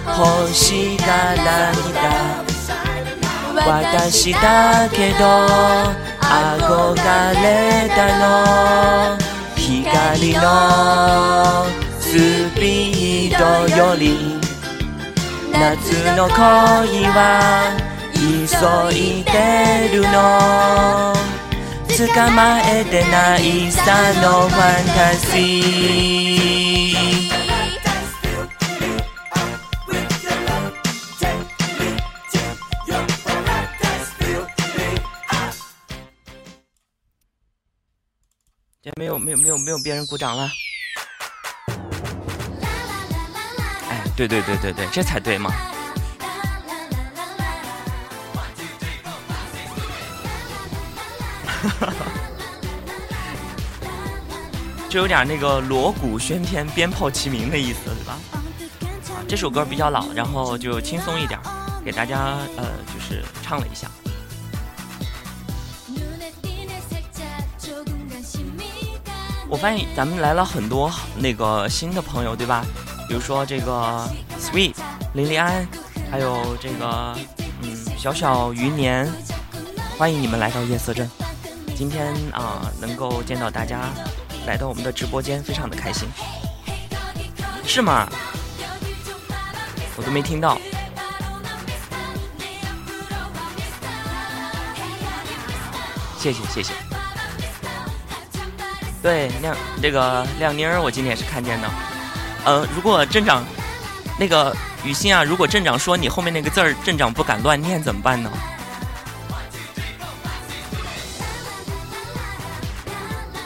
[0.05, 1.05] 星か
[1.35, 2.44] ら来た
[3.55, 5.25] 私だけど
[6.19, 6.95] 憧
[7.41, 9.25] れたの。
[9.55, 10.41] 光の
[11.99, 12.03] ス
[12.59, 13.43] ピード
[13.75, 14.37] より
[15.51, 15.55] 夏
[16.15, 17.19] の恋は
[18.13, 18.21] 急
[18.95, 20.13] いでるの。
[21.87, 21.97] 捕
[22.31, 23.81] まえてないさ
[24.21, 26.34] のファンタジー。
[38.97, 40.47] 没有没有没有没有别人鼓掌了，
[43.89, 45.51] 哎，对对对对对，这才对嘛！
[54.87, 58.19] 就有点那个锣鼓喧天、鞭炮齐鸣的意思，对吧？
[59.09, 61.39] 啊，这首歌比较老，然后就轻松一点，
[61.83, 63.89] 给大家呃，就是唱了一下。
[69.55, 72.65] 我发现咱们来了很多那个新的朋友，对吧？
[73.07, 74.05] 比如说这个
[74.37, 74.73] Sweet
[75.13, 75.65] 林丽安，
[76.11, 77.17] 还有这个
[77.61, 79.09] 嗯小小余年，
[79.97, 81.09] 欢迎你们来到夜色镇。
[81.73, 83.79] 今天啊，能够见到大家
[84.45, 86.09] 来到我们的直播间，非常的开心，
[87.65, 88.11] 是吗？
[89.95, 90.59] 我都没听到，
[96.19, 96.84] 谢谢谢谢。
[99.05, 101.69] 对，亮这个亮妮儿，我今天也是看见的。
[102.43, 103.45] 呃，如果镇长
[104.17, 104.51] 那个
[104.83, 108.31] 雨欣啊，如果镇长说你后面那个字儿，镇长不敢乱念怎么办呢？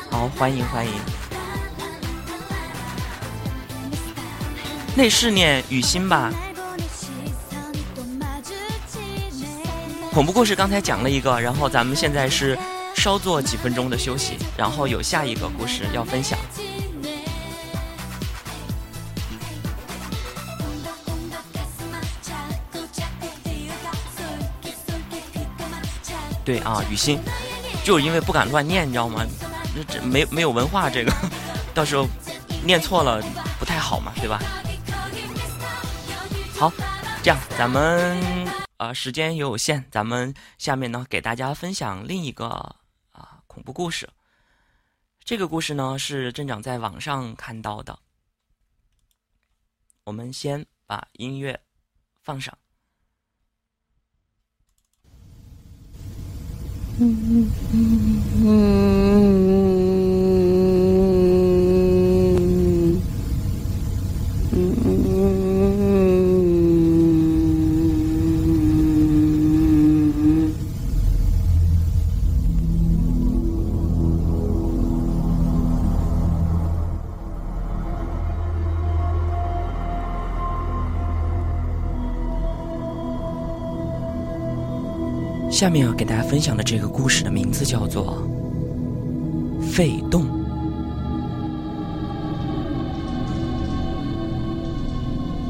[0.09, 0.93] 好，欢迎欢迎。
[4.95, 6.31] 那是念雨欣吧？
[10.13, 12.57] 恐怖故事刚才讲了一个，然后咱们现在是。
[12.99, 16.37] 稍做几分钟的休息，然后有下一个故事要分享。
[26.43, 27.19] 对啊，雨欣，
[27.83, 29.23] 就是因为不敢乱念，你知道吗？
[29.87, 31.13] 这没没有文化，这个
[31.75, 32.07] 到时候
[32.65, 33.21] 念错了
[33.59, 34.41] 不太好嘛，对吧？
[36.57, 36.73] 好，
[37.21, 38.17] 这样咱们
[38.77, 42.75] 呃时间也有限，咱们下面呢给大家分享另一个。
[43.59, 44.07] 恐怖故事。
[45.25, 47.99] 这个故事呢，是镇长在网上看到的。
[50.05, 51.59] 我们先把音乐
[52.21, 52.57] 放上。
[57.01, 59.48] 嗯嗯嗯嗯。
[85.59, 88.23] 下面要给大家分享的这个故事的名字叫做
[89.61, 90.23] 《废洞》。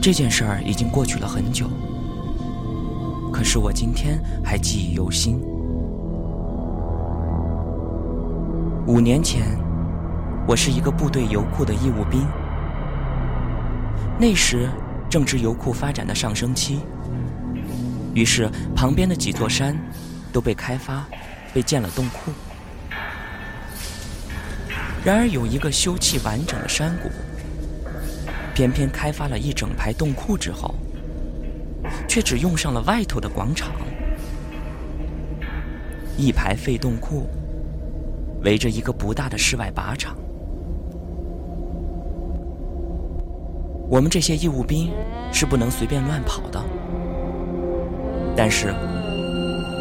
[0.01, 1.68] 这件事儿已经过去了很久，
[3.32, 5.39] 可是我今天还记忆犹新。
[8.88, 9.43] 五年前，
[10.47, 12.26] 我是一个部队油库的义务兵，
[14.20, 14.68] 那时
[15.07, 16.80] 正值油库发展的上升期。
[18.20, 19.74] 于是，旁边的几座山
[20.34, 21.07] 都被开发，
[21.53, 22.34] 被建了洞库。
[25.05, 27.09] 然而，有一个修葺完整的山谷，
[28.53, 30.76] 偏偏开发了一整排洞库之后，
[32.09, 33.72] 却只用上了外头的广场。
[36.17, 37.26] 一排废洞库
[38.43, 40.17] 围着一个不大的室外靶场。
[43.89, 44.91] 我们这些义务兵
[45.32, 46.61] 是不能随便乱跑的。
[48.42, 48.74] 但是，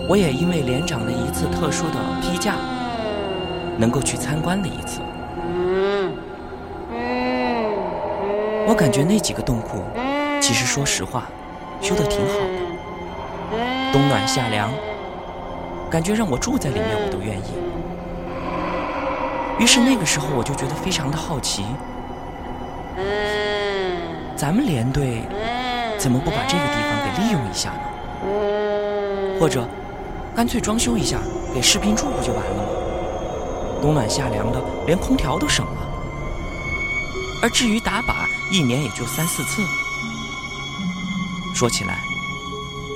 [0.08, 2.56] 我也因为连长的一次特殊的批假，
[3.76, 5.00] 能够去参观了一次。
[8.66, 9.84] 我感觉那几个洞库，
[10.40, 11.30] 其实说实话，
[11.80, 12.34] 修的挺好
[13.54, 14.72] 的，冬暖夏凉，
[15.88, 17.52] 感觉让我住在里面我都愿意。
[19.62, 21.64] 于是那个时候我就觉得非常的好奇，
[24.34, 25.22] 咱们连队
[25.96, 27.82] 怎么不把这个地方给利用一下呢？
[29.38, 29.66] 或者，
[30.34, 31.20] 干脆装修一下，
[31.54, 32.62] 给士兵住不就完了吗？
[33.80, 35.72] 冬暖夏凉的，连空调都省了。
[37.40, 39.62] 而至于打靶，一年也就三四次。
[41.54, 42.00] 说起来，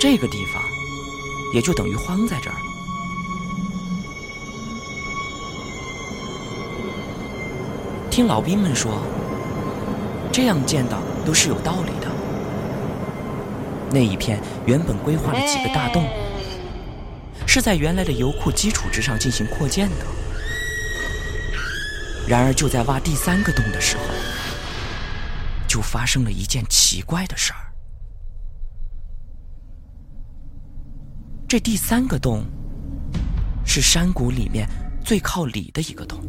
[0.00, 0.60] 这个地方
[1.52, 2.60] 也就等于荒在这儿了。
[8.10, 8.98] 听老兵们说，
[10.32, 12.10] 这样建的都是有道理的。
[13.90, 16.04] 那一片原本规划了几个大洞，
[17.54, 20.06] 是在原来的油库基础之上进行扩建的。
[22.26, 24.04] 然而，就在挖第三个洞的时候，
[25.68, 27.58] 就发生了一件奇怪的事儿。
[31.46, 32.42] 这第三个洞
[33.66, 34.66] 是山谷里面
[35.04, 36.26] 最靠里的一个洞，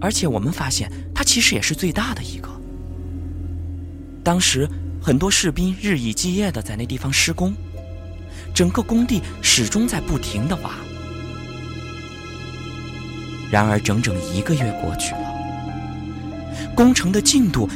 [0.00, 2.48] 而且我们发现它其实也是最大的一个。
[4.24, 4.66] 当时。
[5.04, 7.52] 很多士兵日以继夜的在那地方施工，
[8.54, 10.70] 整个工地始终在不停的挖。
[13.50, 15.34] 然而，整整一个月过去了，
[16.74, 17.68] 工程的进度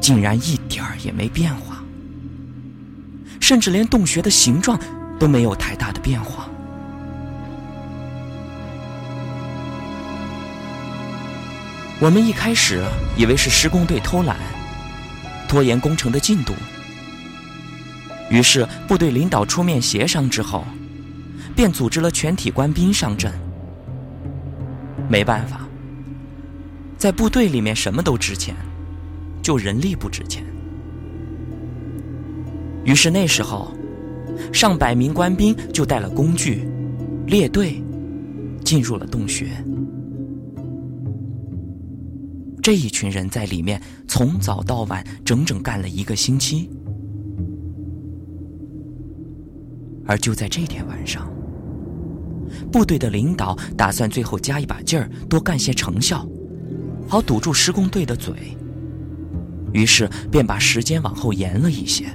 [0.00, 1.82] 竟然一点儿也没变化，
[3.40, 4.78] 甚至连洞穴的形状
[5.18, 6.46] 都没有太大的变化。
[12.00, 12.82] 我们一开始
[13.16, 14.36] 以为是施工队偷懒。
[15.48, 16.54] 拖延工程的进度，
[18.30, 20.64] 于是部队领导出面协商之后，
[21.54, 23.32] 便组织了全体官兵上阵。
[25.08, 25.68] 没办法，
[26.96, 28.54] 在部队里面什么都值钱，
[29.42, 30.44] 就人力不值钱。
[32.84, 33.74] 于是那时候，
[34.52, 36.68] 上百名官兵就带了工具，
[37.26, 37.82] 列队
[38.64, 39.48] 进入了洞穴。
[42.62, 46.70] 这一群人在里面从早到晚，整整干了一个星期。
[50.10, 51.30] 而就在这天晚上，
[52.72, 56.28] 部队的领导打算最后加一把劲儿，多干些成效，
[57.06, 58.34] 好堵住施工队的嘴。
[59.72, 62.06] 于是便把时间往后延了一些。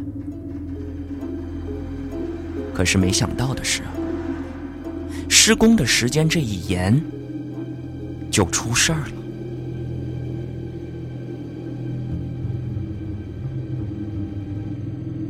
[2.73, 3.81] 可是没想到的是，
[5.29, 7.01] 施工的时间这一延，
[8.29, 9.13] 就出事儿了。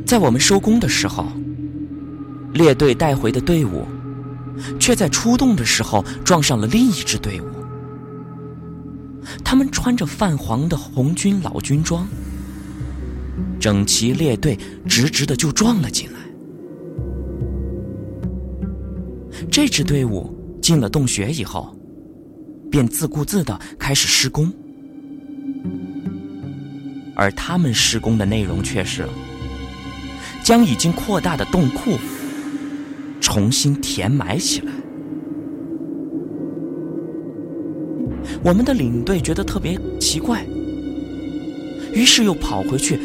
[0.04, 1.28] 在我们收工的时候，
[2.56, 3.86] 列队带回的队伍，
[4.80, 7.44] 却在出动的时候撞上了另一支队伍。
[9.44, 12.08] 他们穿着泛黄的红军老军装，
[13.60, 16.18] 整齐列队，直直的就撞了进来。
[19.50, 21.76] 这支队伍进了洞穴以后，
[22.70, 24.52] 便自顾自的开始施工，
[27.14, 29.06] 而他们施工的内容却是。
[30.42, 31.98] 将已经扩大的洞库
[33.26, 34.72] 重新填埋起来。
[38.44, 40.46] 我们的领队觉得特别奇怪，
[41.92, 43.00] 于是又跑回去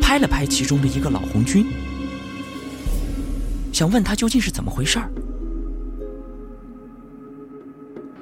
[0.00, 1.66] 拍了拍其中的一个老红军，
[3.72, 5.10] 想问他究竟是怎么回事儿。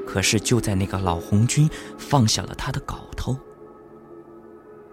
[0.07, 1.69] 可是就在那个老红军
[1.99, 3.37] 放下了他的镐头，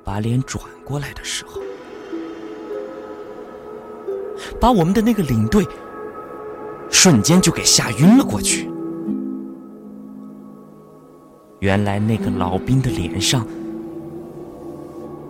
[0.04, 1.62] 把脸转过来的时候。
[4.60, 5.66] 把我们的那个领队
[6.92, 8.70] 瞬间就给吓晕了过去。
[11.60, 13.48] 原来那个老兵的脸上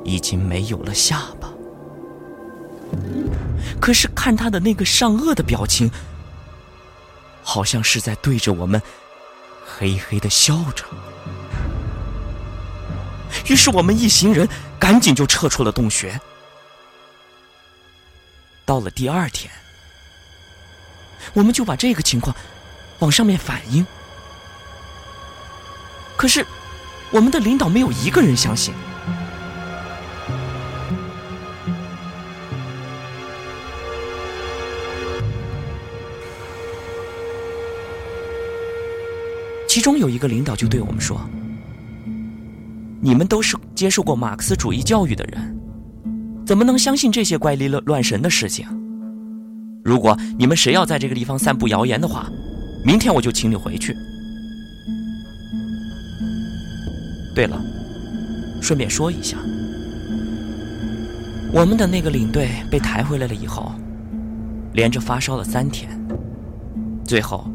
[0.04, 1.52] 已经没有了下巴，
[3.80, 5.92] 可是看他的那个上颚的表情，
[7.44, 8.82] 好像是在对着我们
[9.66, 10.86] 嘿嘿的笑着。
[13.50, 14.48] 于是我们一行人
[14.80, 16.20] 赶紧就撤出了洞穴。
[18.66, 19.52] 到了第二天，
[21.34, 22.36] 我们就把这个情况
[23.00, 23.86] 往上面反映。
[26.18, 26.46] 可是，
[27.10, 28.74] 我们的领导没有一个人相信。
[39.68, 41.20] 其中有一个领导就对我们说
[43.02, 45.58] ：“你们都是接受过马克思主义教育的人。”
[46.46, 48.68] 怎么能相信这些怪力乱乱神的事情？
[49.84, 52.30] 如果你们谁要在这个地方散布谣言的话，
[52.86, 53.96] 明天我就请你回去。
[57.34, 57.62] 对了，
[58.62, 59.38] 顺便说一下，
[61.54, 63.72] 我们的那个领队被抬回来了以后，
[64.74, 65.90] 连着发烧了三天，
[67.04, 67.50] 最后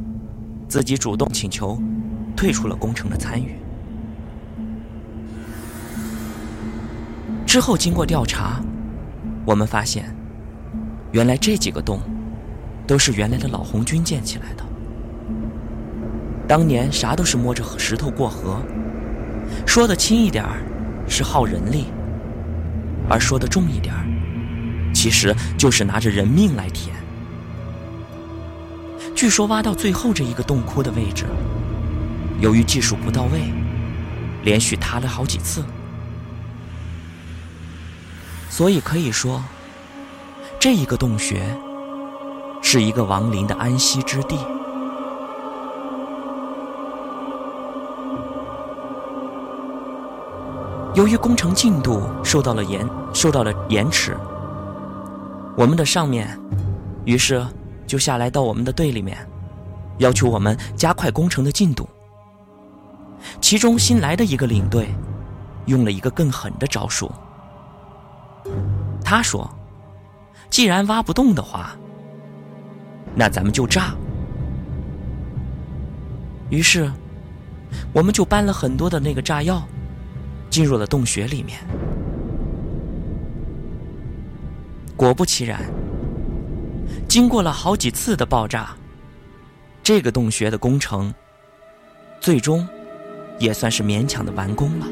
[0.69, 1.81] 自己主动请求
[2.37, 3.57] 退出了工程的参与。
[7.47, 8.61] 之后经过调查。
[9.47, 10.13] 我们发现，
[11.13, 12.01] 原来这几个洞
[12.87, 14.65] 都是原来的老红军建起来的。
[16.49, 18.63] 当年啥都是摸着石头过河，
[19.67, 20.45] 说的轻一点
[21.09, 21.87] 是耗人力，
[23.09, 23.95] 而说的重一点，
[24.95, 26.95] 其实就是拿着人命来填。
[29.15, 31.25] 据说挖到最后这一个洞窟的位置，
[32.41, 33.41] 由于技术不到位，
[34.45, 35.65] 连续塌了好几次。
[38.49, 39.43] 所以可以说，
[40.61, 41.43] 这一个洞穴
[42.69, 44.37] 是一个亡灵的安息之地。
[50.97, 54.17] 由于工程进度受到了延受到了延迟，
[55.57, 56.37] 我们的上面
[57.05, 57.47] 于是
[57.87, 59.17] 就下来到我们的队里面，
[59.99, 61.89] 要求我们加快工程的进度。
[63.41, 64.89] 其中新来的一个领队
[65.67, 67.09] 用了一个更狠的招数。
[69.05, 69.49] 他说
[70.51, 71.77] ：“既然挖不动的话，
[73.17, 73.93] 那咱们就炸。”
[76.49, 76.89] 于是，
[77.93, 79.67] 我们就搬了很多的那个炸药，
[80.49, 81.59] 进入了洞穴里面。
[84.97, 85.61] 果不其然，
[87.09, 88.77] 经过了好几次的爆炸，
[89.83, 91.13] 这个洞穴的工程
[92.21, 92.67] 最终
[93.39, 94.87] 也算是勉强的完工了。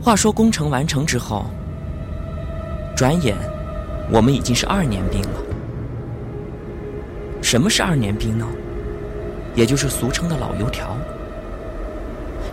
[0.00, 1.44] 话说工程完成之后，
[2.98, 3.36] 转眼
[4.10, 5.40] 我们已经是二年兵了。
[7.40, 8.44] 什么是二年兵呢？
[9.54, 10.96] 也就是俗称的老油条。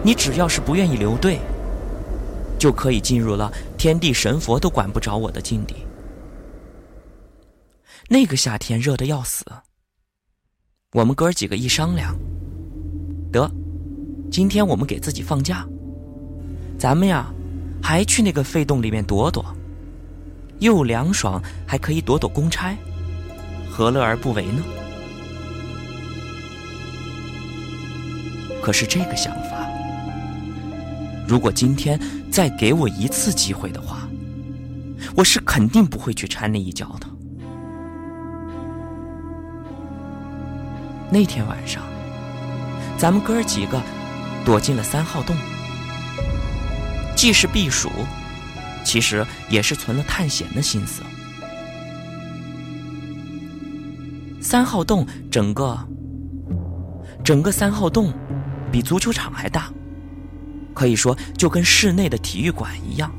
[0.03, 1.39] 你只要是不愿意留队，
[2.59, 5.77] 就可以进入了天地神佛都管不着我的境地。
[8.07, 9.43] 那个夏天热的要死，
[10.93, 12.15] 我们哥几个一商量，
[13.31, 13.49] 得，
[14.29, 15.67] 今天我们给自己放假，
[16.77, 17.33] 咱们呀。
[17.81, 19.45] 还去那个废洞里面躲躲，
[20.59, 22.75] 又凉爽，还可以躲躲公差，
[23.69, 24.63] 何乐而不为呢？
[28.61, 29.67] 可是这个想法，
[31.27, 31.99] 如果今天
[32.31, 34.07] 再给我一次机会的话，
[35.15, 37.07] 我是肯定不会去掺那一脚的。
[41.11, 41.83] 那天晚上，
[42.97, 43.79] 咱们哥几个
[44.43, 45.35] 躲进了三号洞。
[47.15, 47.89] 既是避暑，
[48.85, 51.01] 其实也是存了探险的心思。
[54.39, 55.77] 三号洞整个
[57.23, 58.13] 整个三号洞
[58.71, 59.69] 比足球场还大，
[60.73, 63.11] 可以说就跟室内的体育馆一样。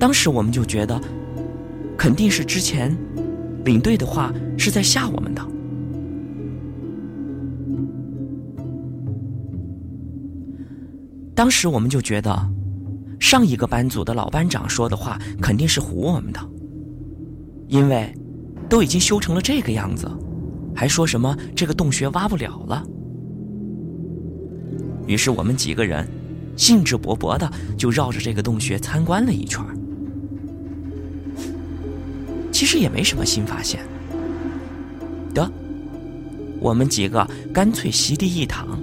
[0.00, 1.00] 当时我们就觉得，
[1.96, 2.94] 肯定是之前
[3.64, 5.46] 领队的话是在吓我们的。
[11.36, 12.48] 当时我们就觉得，
[13.24, 16.38] 上一个班组的老班长说的话肯定是唬我们的，
[17.68, 18.14] 因为
[18.68, 20.06] 都已经修成了这个样子，
[20.76, 22.84] 还说什么这个洞穴挖不了了。
[25.06, 26.06] 于是我们几个人
[26.54, 29.64] 兴致勃勃的就绕着这个洞穴参观了一圈
[32.52, 33.80] 其实也没什么新发现。
[35.32, 35.50] 得，
[36.60, 38.78] 我们几个干脆席地一躺，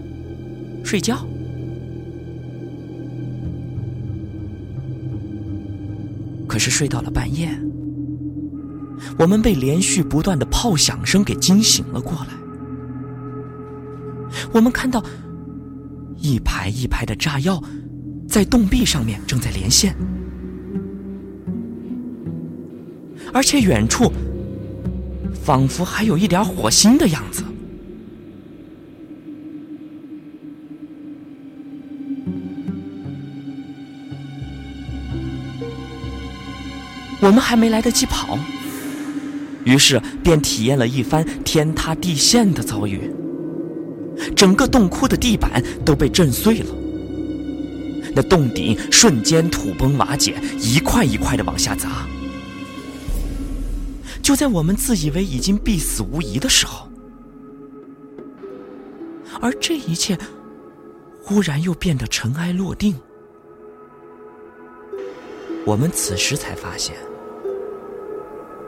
[0.83, 1.23] 睡觉。
[6.61, 7.49] 是睡到了半夜，
[9.17, 12.27] 我们被连续不断的炮响声给惊醒了过来。
[14.53, 15.03] 我们看到
[16.17, 17.59] 一排一排的炸药
[18.27, 19.95] 在洞壁上面正在连线，
[23.33, 24.13] 而且远处
[25.33, 27.43] 仿佛还有一点火星的样子。
[37.21, 38.37] 我们还没来得及跑，
[39.63, 43.11] 于是便体验了一番天塌地陷的遭遇。
[44.35, 46.75] 整个洞窟的地板都被震碎了，
[48.15, 52.07] 那洞顶瞬间土崩瓦解，一块一块的往下砸。
[54.21, 56.87] 就在我们自以为已经必死无疑的时候，
[59.39, 60.17] 而这一切
[61.21, 62.95] 忽然又变得尘埃落定。
[65.65, 66.95] 我们此时才发现。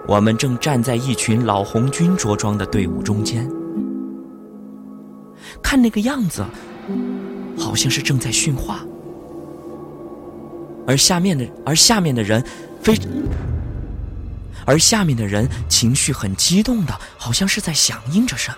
[0.06, 3.50] 我们正站在一群老红军着装的队伍中间，
[5.62, 6.46] 看那个样子，
[7.58, 8.82] 好像是正在训话，
[10.86, 12.46] 而下面的而下面的人
[12.82, 13.00] 非，
[14.66, 18.58] 而下面的人情绪很激动的，好像是在响应着什么。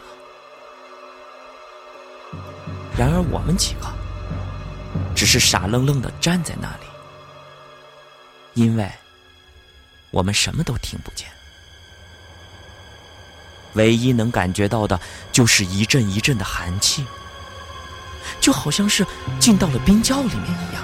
[2.97, 3.87] 然而我们几个
[5.13, 6.85] 只是傻愣愣的站在那里，
[8.55, 8.89] 因为
[10.09, 11.27] 我们什么都听不见。
[13.75, 14.99] 唯一能感觉到的，
[15.31, 17.05] 就是一阵一阵的寒气，
[18.41, 19.05] 就好像是
[19.39, 20.83] 进到了冰窖里面一样。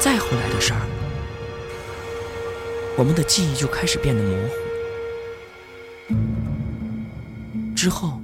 [0.00, 0.80] 再后来的事儿，
[2.96, 4.54] 我们的记忆就开始变得模糊。
[7.74, 8.20] 之后，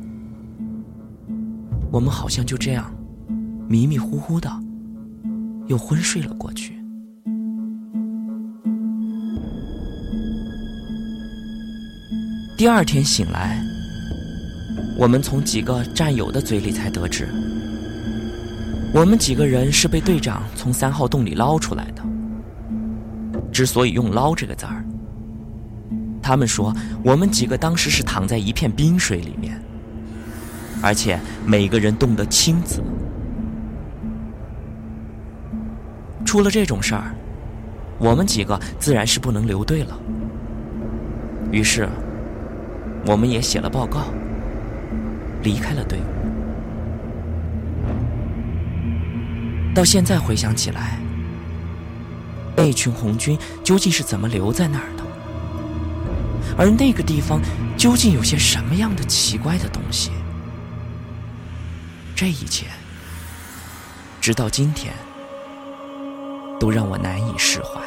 [1.90, 2.92] 我们好像就这样
[3.68, 4.48] 迷迷糊糊的，
[5.66, 6.77] 又昏睡了过去。
[12.58, 13.56] 第二天醒来，
[14.96, 17.28] 我们从几个战友的嘴里才得知，
[18.92, 22.02] 我们几个人是被队长从三号洞里捞出来的。
[23.52, 24.84] 之所以用“捞”这个字儿，
[26.20, 29.56] 他们说我们几个当时是躺在一片冰水里面，
[30.82, 32.82] 而且每个人冻得青紫。
[36.24, 37.14] 出了这种事儿，
[38.00, 39.96] 我们几个自然是不能留队了。
[41.52, 41.88] 于是。
[43.06, 44.12] 我们也写了报告，
[45.42, 46.02] 离开了队伍。
[49.74, 50.98] 到现在回想起来，
[52.56, 55.04] 那群红军究竟是怎么留在那儿的？
[56.58, 57.40] 而那个地方
[57.76, 60.10] 究竟有些什么样的奇怪的东西？
[62.16, 62.66] 这一切，
[64.20, 64.92] 直到今天，
[66.58, 67.80] 都让我难以释怀。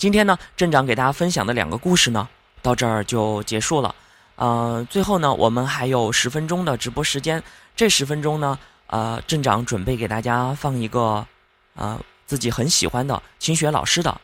[0.00, 2.26] 今天呢，镇长给大家分享的两个故事呢，
[2.62, 3.94] 到这儿就结束了。
[4.36, 7.42] 呃，最后呢，我们还有十分钟的直播时间，
[7.76, 11.26] 这十分钟呢，呃，镇长准备给大家放一个，
[11.74, 14.18] 呃，自己很喜欢的清雪老师的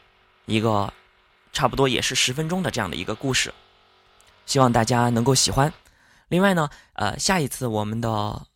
[0.46, 0.90] 一个，
[1.52, 3.52] 差不多也是十分钟的这样的一个故事，
[4.46, 5.70] 希望大家能够喜欢。
[6.28, 8.46] 另外呢，呃，下一次我们的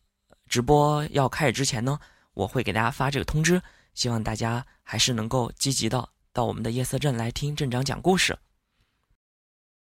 [0.49, 1.99] 直播要开始之前呢，
[2.33, 3.61] 我会给大家发这个通知，
[3.93, 6.09] 希望大家还是能够积极的。
[6.33, 8.39] 到我们的夜色镇来听镇长讲故事。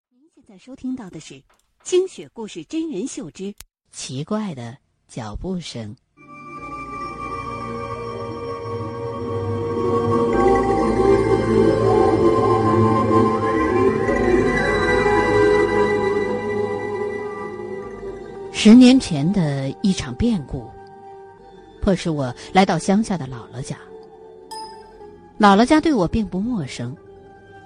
[0.10, 1.36] 您现在收听到的是
[1.84, 3.54] 《清雪故事真人秀之
[3.92, 4.76] 奇怪的
[5.08, 5.96] 脚步声》。
[18.52, 20.68] 十年前的一场变故，
[21.80, 23.78] 迫使我来到乡下的姥姥家。
[25.44, 26.96] 姥姥家对我并不陌生，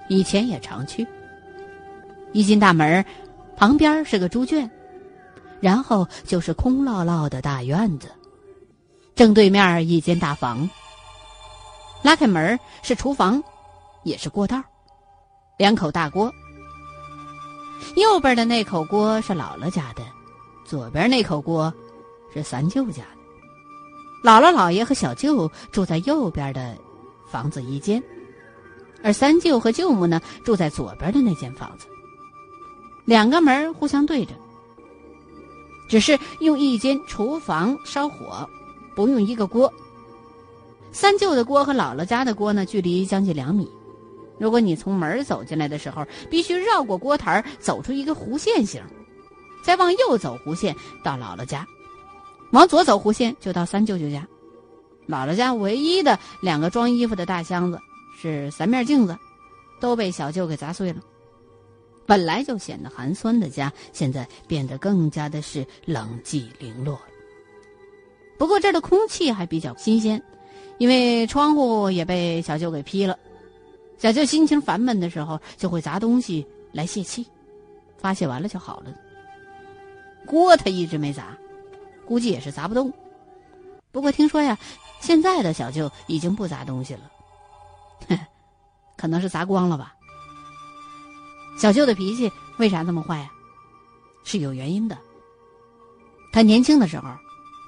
[0.08, 1.06] 以前也常去。
[2.32, 3.04] 一进大门，
[3.56, 4.68] 旁边是个猪圈，
[5.60, 8.10] 然后就是空落落的大院子，
[9.14, 10.68] 正对面一间大房。
[12.02, 13.40] 拉开门是厨房，
[14.02, 14.60] 也是过道，
[15.56, 16.34] 两口大锅。
[17.94, 20.02] 右边的那口锅是姥姥家的，
[20.64, 21.72] 左边那口锅
[22.34, 24.28] 是三舅家的。
[24.28, 26.76] 姥姥姥爷和小舅住在右边的。
[27.30, 28.02] 房子一间，
[29.02, 31.86] 而三舅和舅母呢住在左边的那间房子。
[33.04, 34.32] 两个门互相对着，
[35.88, 38.48] 只是用一间厨房烧火，
[38.94, 39.72] 不用一个锅。
[40.92, 43.70] 三舅的锅和姥姥家的锅呢，距离将近两米。
[44.38, 48.80] 如果你从门走进来的时候，必须绕过锅台，走出一个弧线形，
[49.62, 51.66] 再往右走弧线到姥姥家，
[52.52, 54.26] 往左走弧线就到三舅舅家。
[55.08, 57.80] 姥姥家唯一的两个装衣服的大箱子
[58.20, 59.16] 是三面镜子，
[59.80, 61.00] 都被小舅给砸碎了。
[62.04, 66.98] 本来就显得寒酸的家，现在变得更加的是冷寂零落。
[68.38, 70.22] 不过这儿的空气还比较新鲜，
[70.78, 73.18] 因为窗户也被小舅给劈了。
[73.98, 77.26] 小舅心情烦闷的时候，就会砸东西来泄气，
[77.96, 78.94] 发泄完了就好了。
[80.24, 81.36] 锅他一直没砸，
[82.06, 82.92] 估计也是砸不动。
[83.90, 84.56] 不过听说呀，
[85.00, 87.10] 现在的小舅已经不砸东西了，
[88.96, 89.94] 可能是砸光了吧。
[91.58, 93.30] 小舅的脾气为啥那么坏呀？
[94.24, 94.98] 是有原因的。
[96.32, 97.08] 他年轻的时候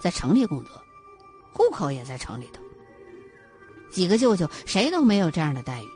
[0.03, 0.73] 在城里工作，
[1.53, 2.63] 户口也在城里头。
[3.91, 5.87] 几个舅舅谁都没有这样的待遇。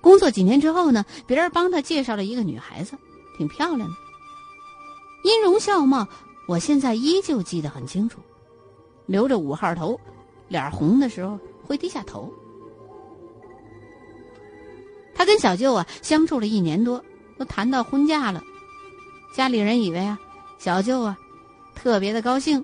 [0.00, 2.98] 工作几年之后呢，别人帮他介绍了一个女孩子，
[3.38, 3.96] 挺漂亮的，
[5.24, 6.06] 音容笑貌，
[6.46, 8.20] 我现在依旧记得很清楚。
[9.06, 9.98] 留着五号头，
[10.48, 12.32] 脸红的时候会低下头。
[15.14, 17.02] 他跟小舅啊相处了一年多，
[17.38, 18.42] 都谈到婚嫁了，
[19.34, 20.18] 家里人以为啊
[20.58, 21.16] 小舅啊
[21.74, 22.62] 特别的高兴，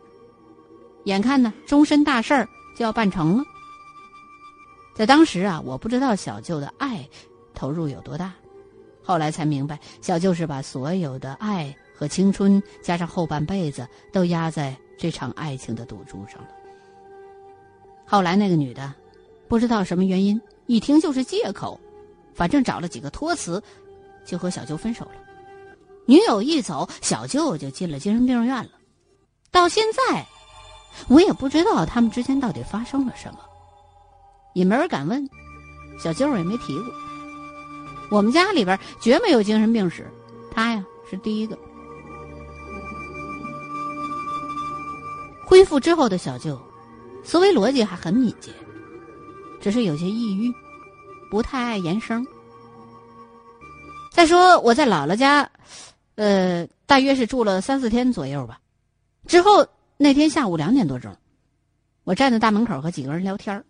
[1.05, 3.45] 眼看呢终身大事儿就要办成了。
[4.95, 7.09] 在当时啊，我不知道小舅的爱。
[7.55, 8.33] 投入有多大？
[9.05, 16.49] 后来才明白，小舅是把所有的爱和青春，加上后半辈子，都压在这场爱情的赌注上了。
[18.07, 18.95] 后来那个女的，
[19.49, 21.81] 不知道什么原因，一听就是借口，
[22.33, 23.61] 反正找了几个托词，
[24.25, 25.11] 就和小舅分手了。
[26.07, 28.71] 女友一走，小舅就进了精神病院了。
[29.51, 30.25] 到现在，
[31.09, 33.41] 我也不知道他们之间到底发生了什么，
[34.55, 35.29] 也没人敢问，
[35.99, 36.87] 小舅也没提过。
[38.09, 40.09] 我们家里边绝没有精神病史，
[40.53, 41.59] 他呀是第一个。
[45.53, 46.59] 恢复之后的小舅，
[47.23, 48.51] 思维逻辑还很敏捷，
[49.61, 50.51] 只是有些抑郁，
[51.31, 52.27] 不太爱言声。
[54.11, 55.51] 再说我在姥姥家，
[56.15, 58.59] 呃，大约是住了三四天左右吧。
[59.27, 59.67] 之后
[59.99, 61.15] 那天下午两点多钟，
[62.05, 63.63] 我站在大门口和几个人聊天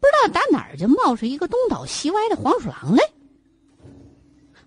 [0.00, 3.02] 不知道打哪儿就冒出一个东倒西歪的黄鼠狼来。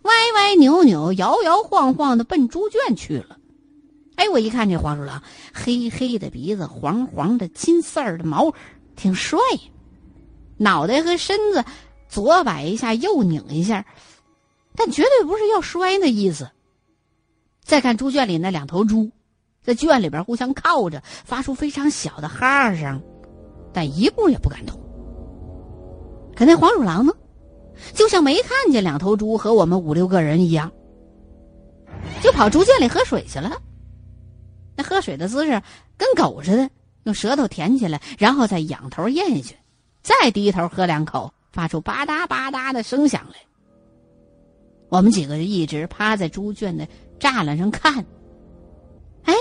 [0.01, 3.37] 歪歪扭扭、摇摇晃晃的奔猪圈去了。
[4.22, 8.53] 哎，我一看这黄鼠狼，黑黑的鼻子，黄黄的金丝儿的毛，
[8.95, 9.39] 挺帅。
[10.57, 11.65] 脑袋和身子
[12.07, 13.84] 左摆一下，右拧一下，
[14.76, 16.47] 但绝对不是要摔那意思。
[17.63, 19.09] 再看猪圈里那两头猪，
[19.63, 23.01] 在圈里边互相靠着，发出非常小的哈哈声，
[23.74, 24.80] 但一步也不敢动。
[26.36, 27.11] 可那黄鼠狼呢？
[27.95, 30.72] 就像没看见两头猪和我们五六个人一样，
[32.22, 33.59] 就跑猪圈里喝水去了。
[34.82, 35.61] 喝水的姿势
[35.97, 36.69] 跟狗似的，
[37.03, 39.55] 用舌头舔起来，然后再仰头咽下去，
[40.01, 43.36] 再低头喝两口，发出吧嗒吧嗒的声响来。
[44.89, 46.88] 我们几个人一直趴在猪圈的
[47.19, 48.05] 栅栏上看。
[49.23, 49.34] 哎，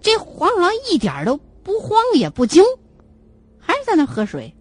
[0.00, 2.64] 这黄鼠狼一点都不慌也不惊，
[3.58, 4.54] 还是在那喝水，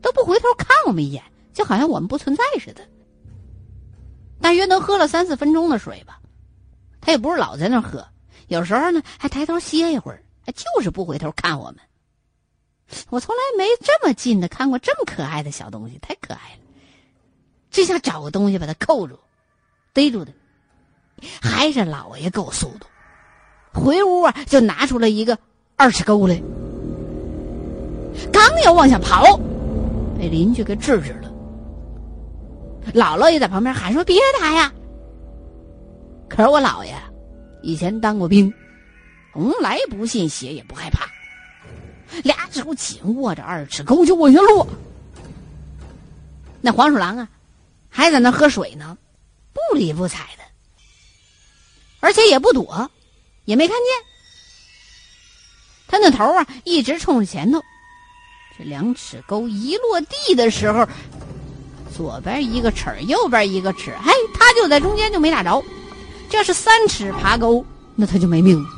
[0.00, 1.22] 都不回头看我们一眼。
[1.52, 2.82] 就好像我们不存在似的。
[4.40, 6.20] 大约能喝了三四分钟的水吧，
[7.00, 8.04] 他也不是老在那喝，
[8.48, 10.22] 有时候呢还抬头歇一会儿，
[10.54, 11.76] 就是不回头看我们。
[13.10, 16.60] 我从来没这么近的看过这么可爱的小东西，太可爱了，
[17.70, 19.18] 真想找个东西把它扣住、
[19.92, 20.32] 逮住它。
[21.40, 22.86] 还是老爷够速度，
[23.72, 25.38] 回屋啊就拿出了一个
[25.76, 26.42] 二尺钩来，
[28.30, 29.38] 刚要往下跑，
[30.18, 31.32] 被邻居给制止了。
[32.92, 34.70] 姥姥也在旁边喊说：“别打呀！”
[36.28, 36.94] 可是我姥爷
[37.64, 38.52] 以前当过兵，
[39.32, 41.08] 从来不信邪也不害怕，
[42.22, 44.66] 俩手紧握着二尺钩就往下落。
[46.60, 47.28] 那黄鼠狼啊，
[47.88, 48.98] 还在那喝水呢，
[49.52, 50.44] 不理不睬的，
[52.00, 52.90] 而且也不躲，
[53.46, 53.86] 也没看见。
[55.88, 57.62] 他那头啊一直冲着前头，
[58.58, 60.86] 这两尺钩一落地的时候。
[61.96, 65.64] 左边一个齿，右边一个齿，嘿，他就在中间就没打着。
[66.36, 67.64] 这是三尺爬沟，
[67.94, 68.68] 那他就没命了。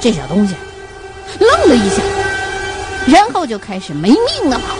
[0.00, 0.54] 这小东西
[1.38, 2.02] 愣了一下，
[3.06, 4.74] 然后就开始没命的跑。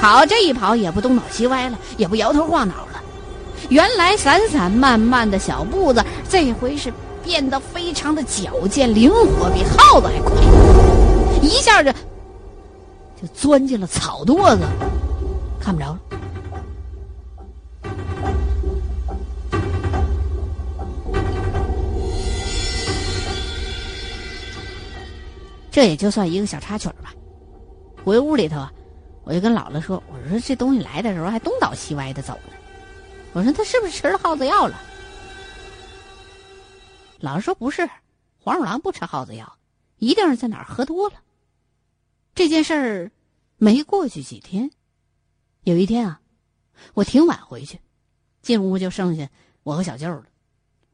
[0.00, 3.02] 跑这一跑，也不东倒西歪了，也不摇头晃脑了。
[3.68, 6.90] 原来散散漫漫的小步子，这回是
[7.22, 10.34] 变得非常的矫健灵活，比耗子还快，
[11.42, 14.62] 一下就就钻进了草垛子，
[15.60, 15.98] 看不着了。
[25.70, 27.14] 这也就算一个小插曲吧。
[28.04, 28.66] 回屋里头，
[29.24, 32.54] 我就跟姥姥说：“我说这东西来的时候还东倒西歪的走呢。
[33.34, 34.80] 我说他是不是吃了耗子药了？”
[37.20, 37.88] 姥姥说：“不是，
[38.38, 39.58] 黄鼠狼不吃耗子药，
[39.98, 41.16] 一定是在哪儿喝多了。”
[42.34, 43.10] 这件事儿
[43.56, 44.70] 没过去几天，
[45.64, 46.20] 有一天啊，
[46.94, 47.78] 我挺晚回去，
[48.40, 49.28] 进屋就剩下
[49.64, 50.24] 我和小舅了。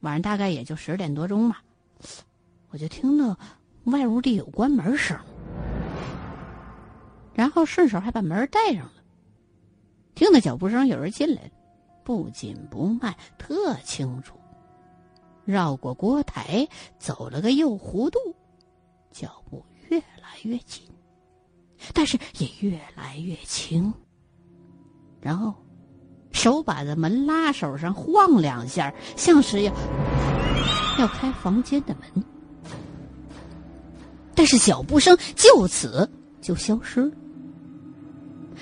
[0.01, 1.63] 晚上大概也就十点多钟吧，
[2.71, 3.39] 我就听到。
[3.85, 5.19] 外屋里有关门声，
[7.35, 8.93] 然后顺手还把门带上了。
[10.15, 11.51] 听到脚步声，有人进来了，
[12.05, 14.35] 不紧不慢，特清楚。
[15.45, 16.67] 绕过锅台，
[16.99, 18.19] 走了个右弧度，
[19.11, 20.89] 脚步越来越近，
[21.93, 23.93] 但是也越来越轻。
[25.21, 25.55] 然后，
[26.33, 29.73] 手把在门拉手上晃两下，像是要
[30.99, 32.25] 要开房间的门。
[34.35, 36.09] 但是脚步声就此
[36.41, 37.11] 就消失了。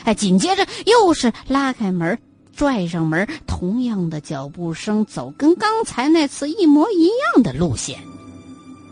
[0.05, 2.19] 哎，紧接着又是拉开门，
[2.55, 7.99] 拽上门，同样的脚步声，走跟刚才那次一模一样的路线，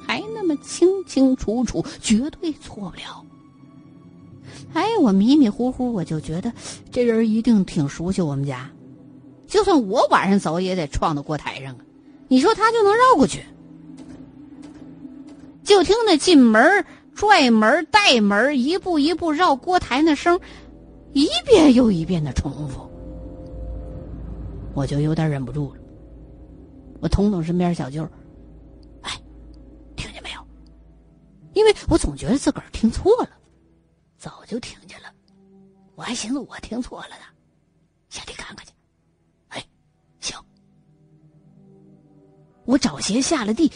[0.07, 3.24] 还那么清清楚楚，绝对错不了。
[4.72, 6.53] 哎，我迷迷糊糊，我就觉得
[6.93, 8.70] 这人一定挺熟悉我们家，
[9.47, 11.78] 就算我晚上走也得撞到锅台上啊！
[12.28, 13.45] 你说他就能绕过去？
[15.71, 20.37] 就听那进门、拽门、带门，一步一步绕锅台那声，
[21.12, 22.91] 一遍又一遍的重复，
[24.75, 25.81] 我就有点忍不住了。
[27.01, 28.03] 我捅捅身边小舅
[29.03, 29.16] 哎，
[29.95, 30.45] 听见没有？
[31.53, 33.31] 因为我总觉得自个儿听错了，
[34.18, 35.07] 早就听见了，
[35.95, 37.25] 我还寻思我听错了呢，
[38.09, 38.73] 下地看看去。
[39.51, 39.64] 哎，
[40.18, 40.37] 行，
[42.64, 43.71] 我找鞋下了地。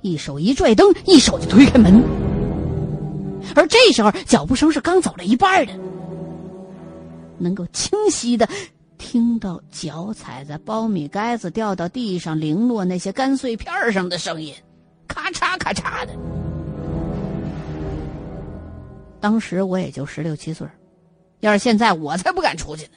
[0.00, 2.02] 一手一拽灯，一手就推开门，
[3.54, 5.72] 而这时候脚步声是刚走了一半的，
[7.38, 8.48] 能够清晰的
[8.96, 14.54] 听到脚踩在苞米杆子掉到地上零落那些干碎片上的声音，
[15.06, 16.12] 咔嚓咔嚓的。
[19.20, 20.66] 当时我也就十六七岁，
[21.40, 22.92] 要是现在我才不敢出去呢。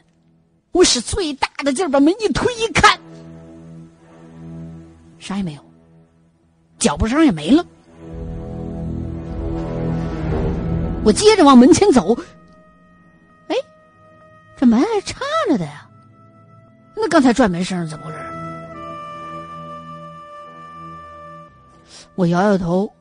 [0.72, 3.00] 我使最大的劲把门一推，一看，
[5.18, 5.71] 啥也没有。
[6.82, 7.64] 脚步声也没了，
[11.06, 12.18] 我接着往门前走。
[13.48, 13.56] 哎，
[14.58, 15.88] 这门还插着的呀？
[16.96, 18.18] 那刚才转门声怎么回事？
[22.16, 22.92] 我摇摇头，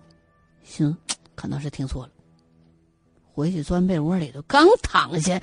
[0.63, 0.95] 行，
[1.35, 2.11] 可能是听错了。
[3.33, 5.41] 回去钻被窝里头，刚躺下，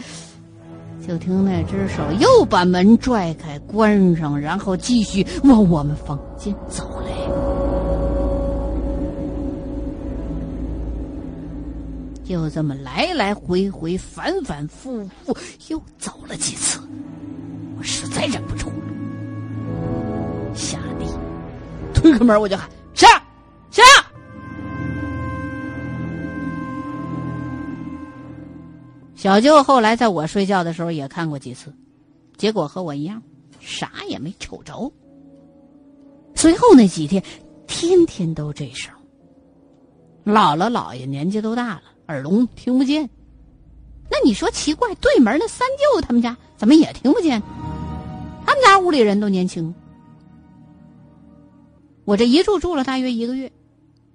[1.07, 6.96] 就听那只手又把门拽开、关上，然后继续往我们房间走
[12.28, 15.38] 就这么来来回回、反反复复，
[15.69, 16.80] 又走了几次，
[17.78, 21.05] 我实在忍不住了，下地
[21.93, 23.07] 推开门，我就喊：“谁？
[23.71, 23.82] 谁？”
[29.15, 31.73] 小舅后来在我睡觉的时候也看过几次，
[32.36, 33.23] 结果和我一样，
[33.61, 34.91] 啥也没瞅着。
[36.36, 37.23] 随后那几天，
[37.67, 38.93] 天天都这声。
[40.25, 41.84] 姥姥姥爷年纪都大了。
[42.08, 43.10] 耳聋听不见，
[44.10, 44.93] 那你说奇怪？
[44.95, 47.41] 对门那三舅他们家怎么也听不见？
[48.45, 49.74] 他们家屋里人都年轻。
[52.05, 53.51] 我这一住住了大约一个月，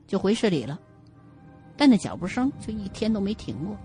[0.07, 0.79] 就回市里了，
[1.77, 3.77] 但那脚步声就一天都没停过。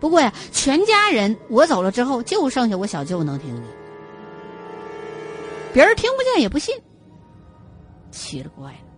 [0.00, 3.64] 不过呀，全家人我走了之后，就剩下我小舅能听见，
[5.74, 6.74] 别人听不见也不信，
[8.10, 8.91] 奇了怪了。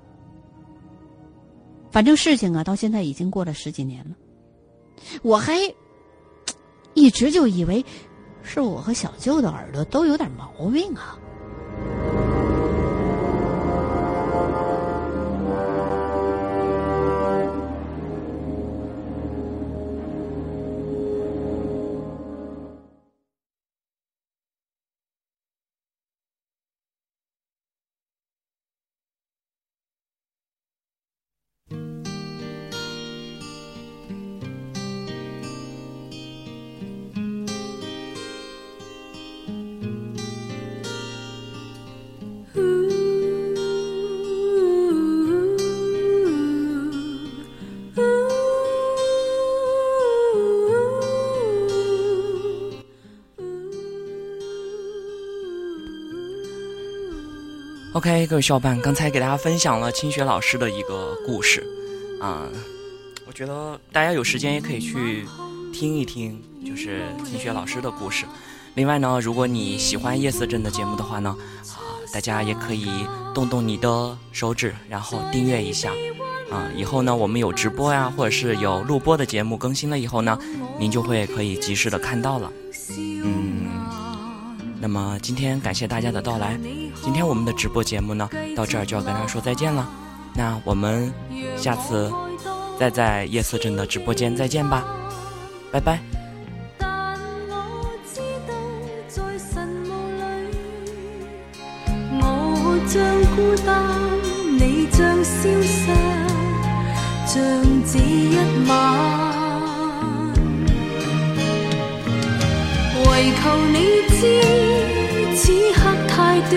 [1.94, 4.16] 反正事情啊，到现在已经过了十几年了，
[5.22, 5.54] 我还
[6.92, 7.84] 一直就以为
[8.42, 11.16] 是我和小舅的耳朵都有点毛病啊。
[57.94, 61.64] OK，各位小伙伴，刚才给大家分享了清雪老师的一个故事，
[62.20, 62.48] 啊，
[63.24, 65.24] 我觉得大家有时间也可以去
[65.72, 68.24] 听一听，就是清雪老师的故事。
[68.74, 71.36] 另外呢，如果你喜欢夜色镇的节目的话呢，
[71.68, 71.78] 啊，
[72.12, 72.88] 大家也可以
[73.32, 75.92] 动动你的手指，然后订阅一下，
[76.50, 80.36] 啊，以后呢，我们有直播呀，或者是有录播的节目更新了以后呢，
[80.80, 82.52] 您就会可以及时的看到了，
[84.84, 86.60] 那么今天感谢大家的到来，
[87.02, 89.88] 今天我们的直播节目呢到这儿就要跟大家说再见了，
[90.34, 91.10] 那我们
[91.56, 92.12] 下次
[92.78, 94.84] 再在夜色镇的直播间再见吧，
[95.72, 95.98] 拜拜。
[113.10, 113.78] 唯求你
[114.08, 114.63] 知，
[115.36, 116.52] 此刻太短，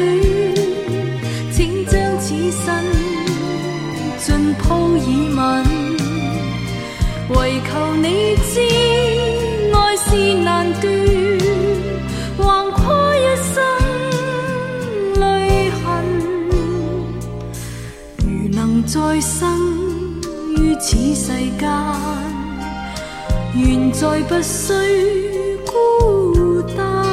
[1.52, 2.66] 请将此身
[4.20, 5.40] 尽铺以吻。
[7.30, 8.62] 唯求你知，
[9.74, 10.86] 爱是难断，
[12.38, 13.56] 横跨一生
[15.20, 15.82] 泪痕。
[18.20, 19.41] 如能再生
[20.56, 21.68] 于此世间，
[23.56, 24.72] 愿再不需。
[25.66, 27.07] 孤单。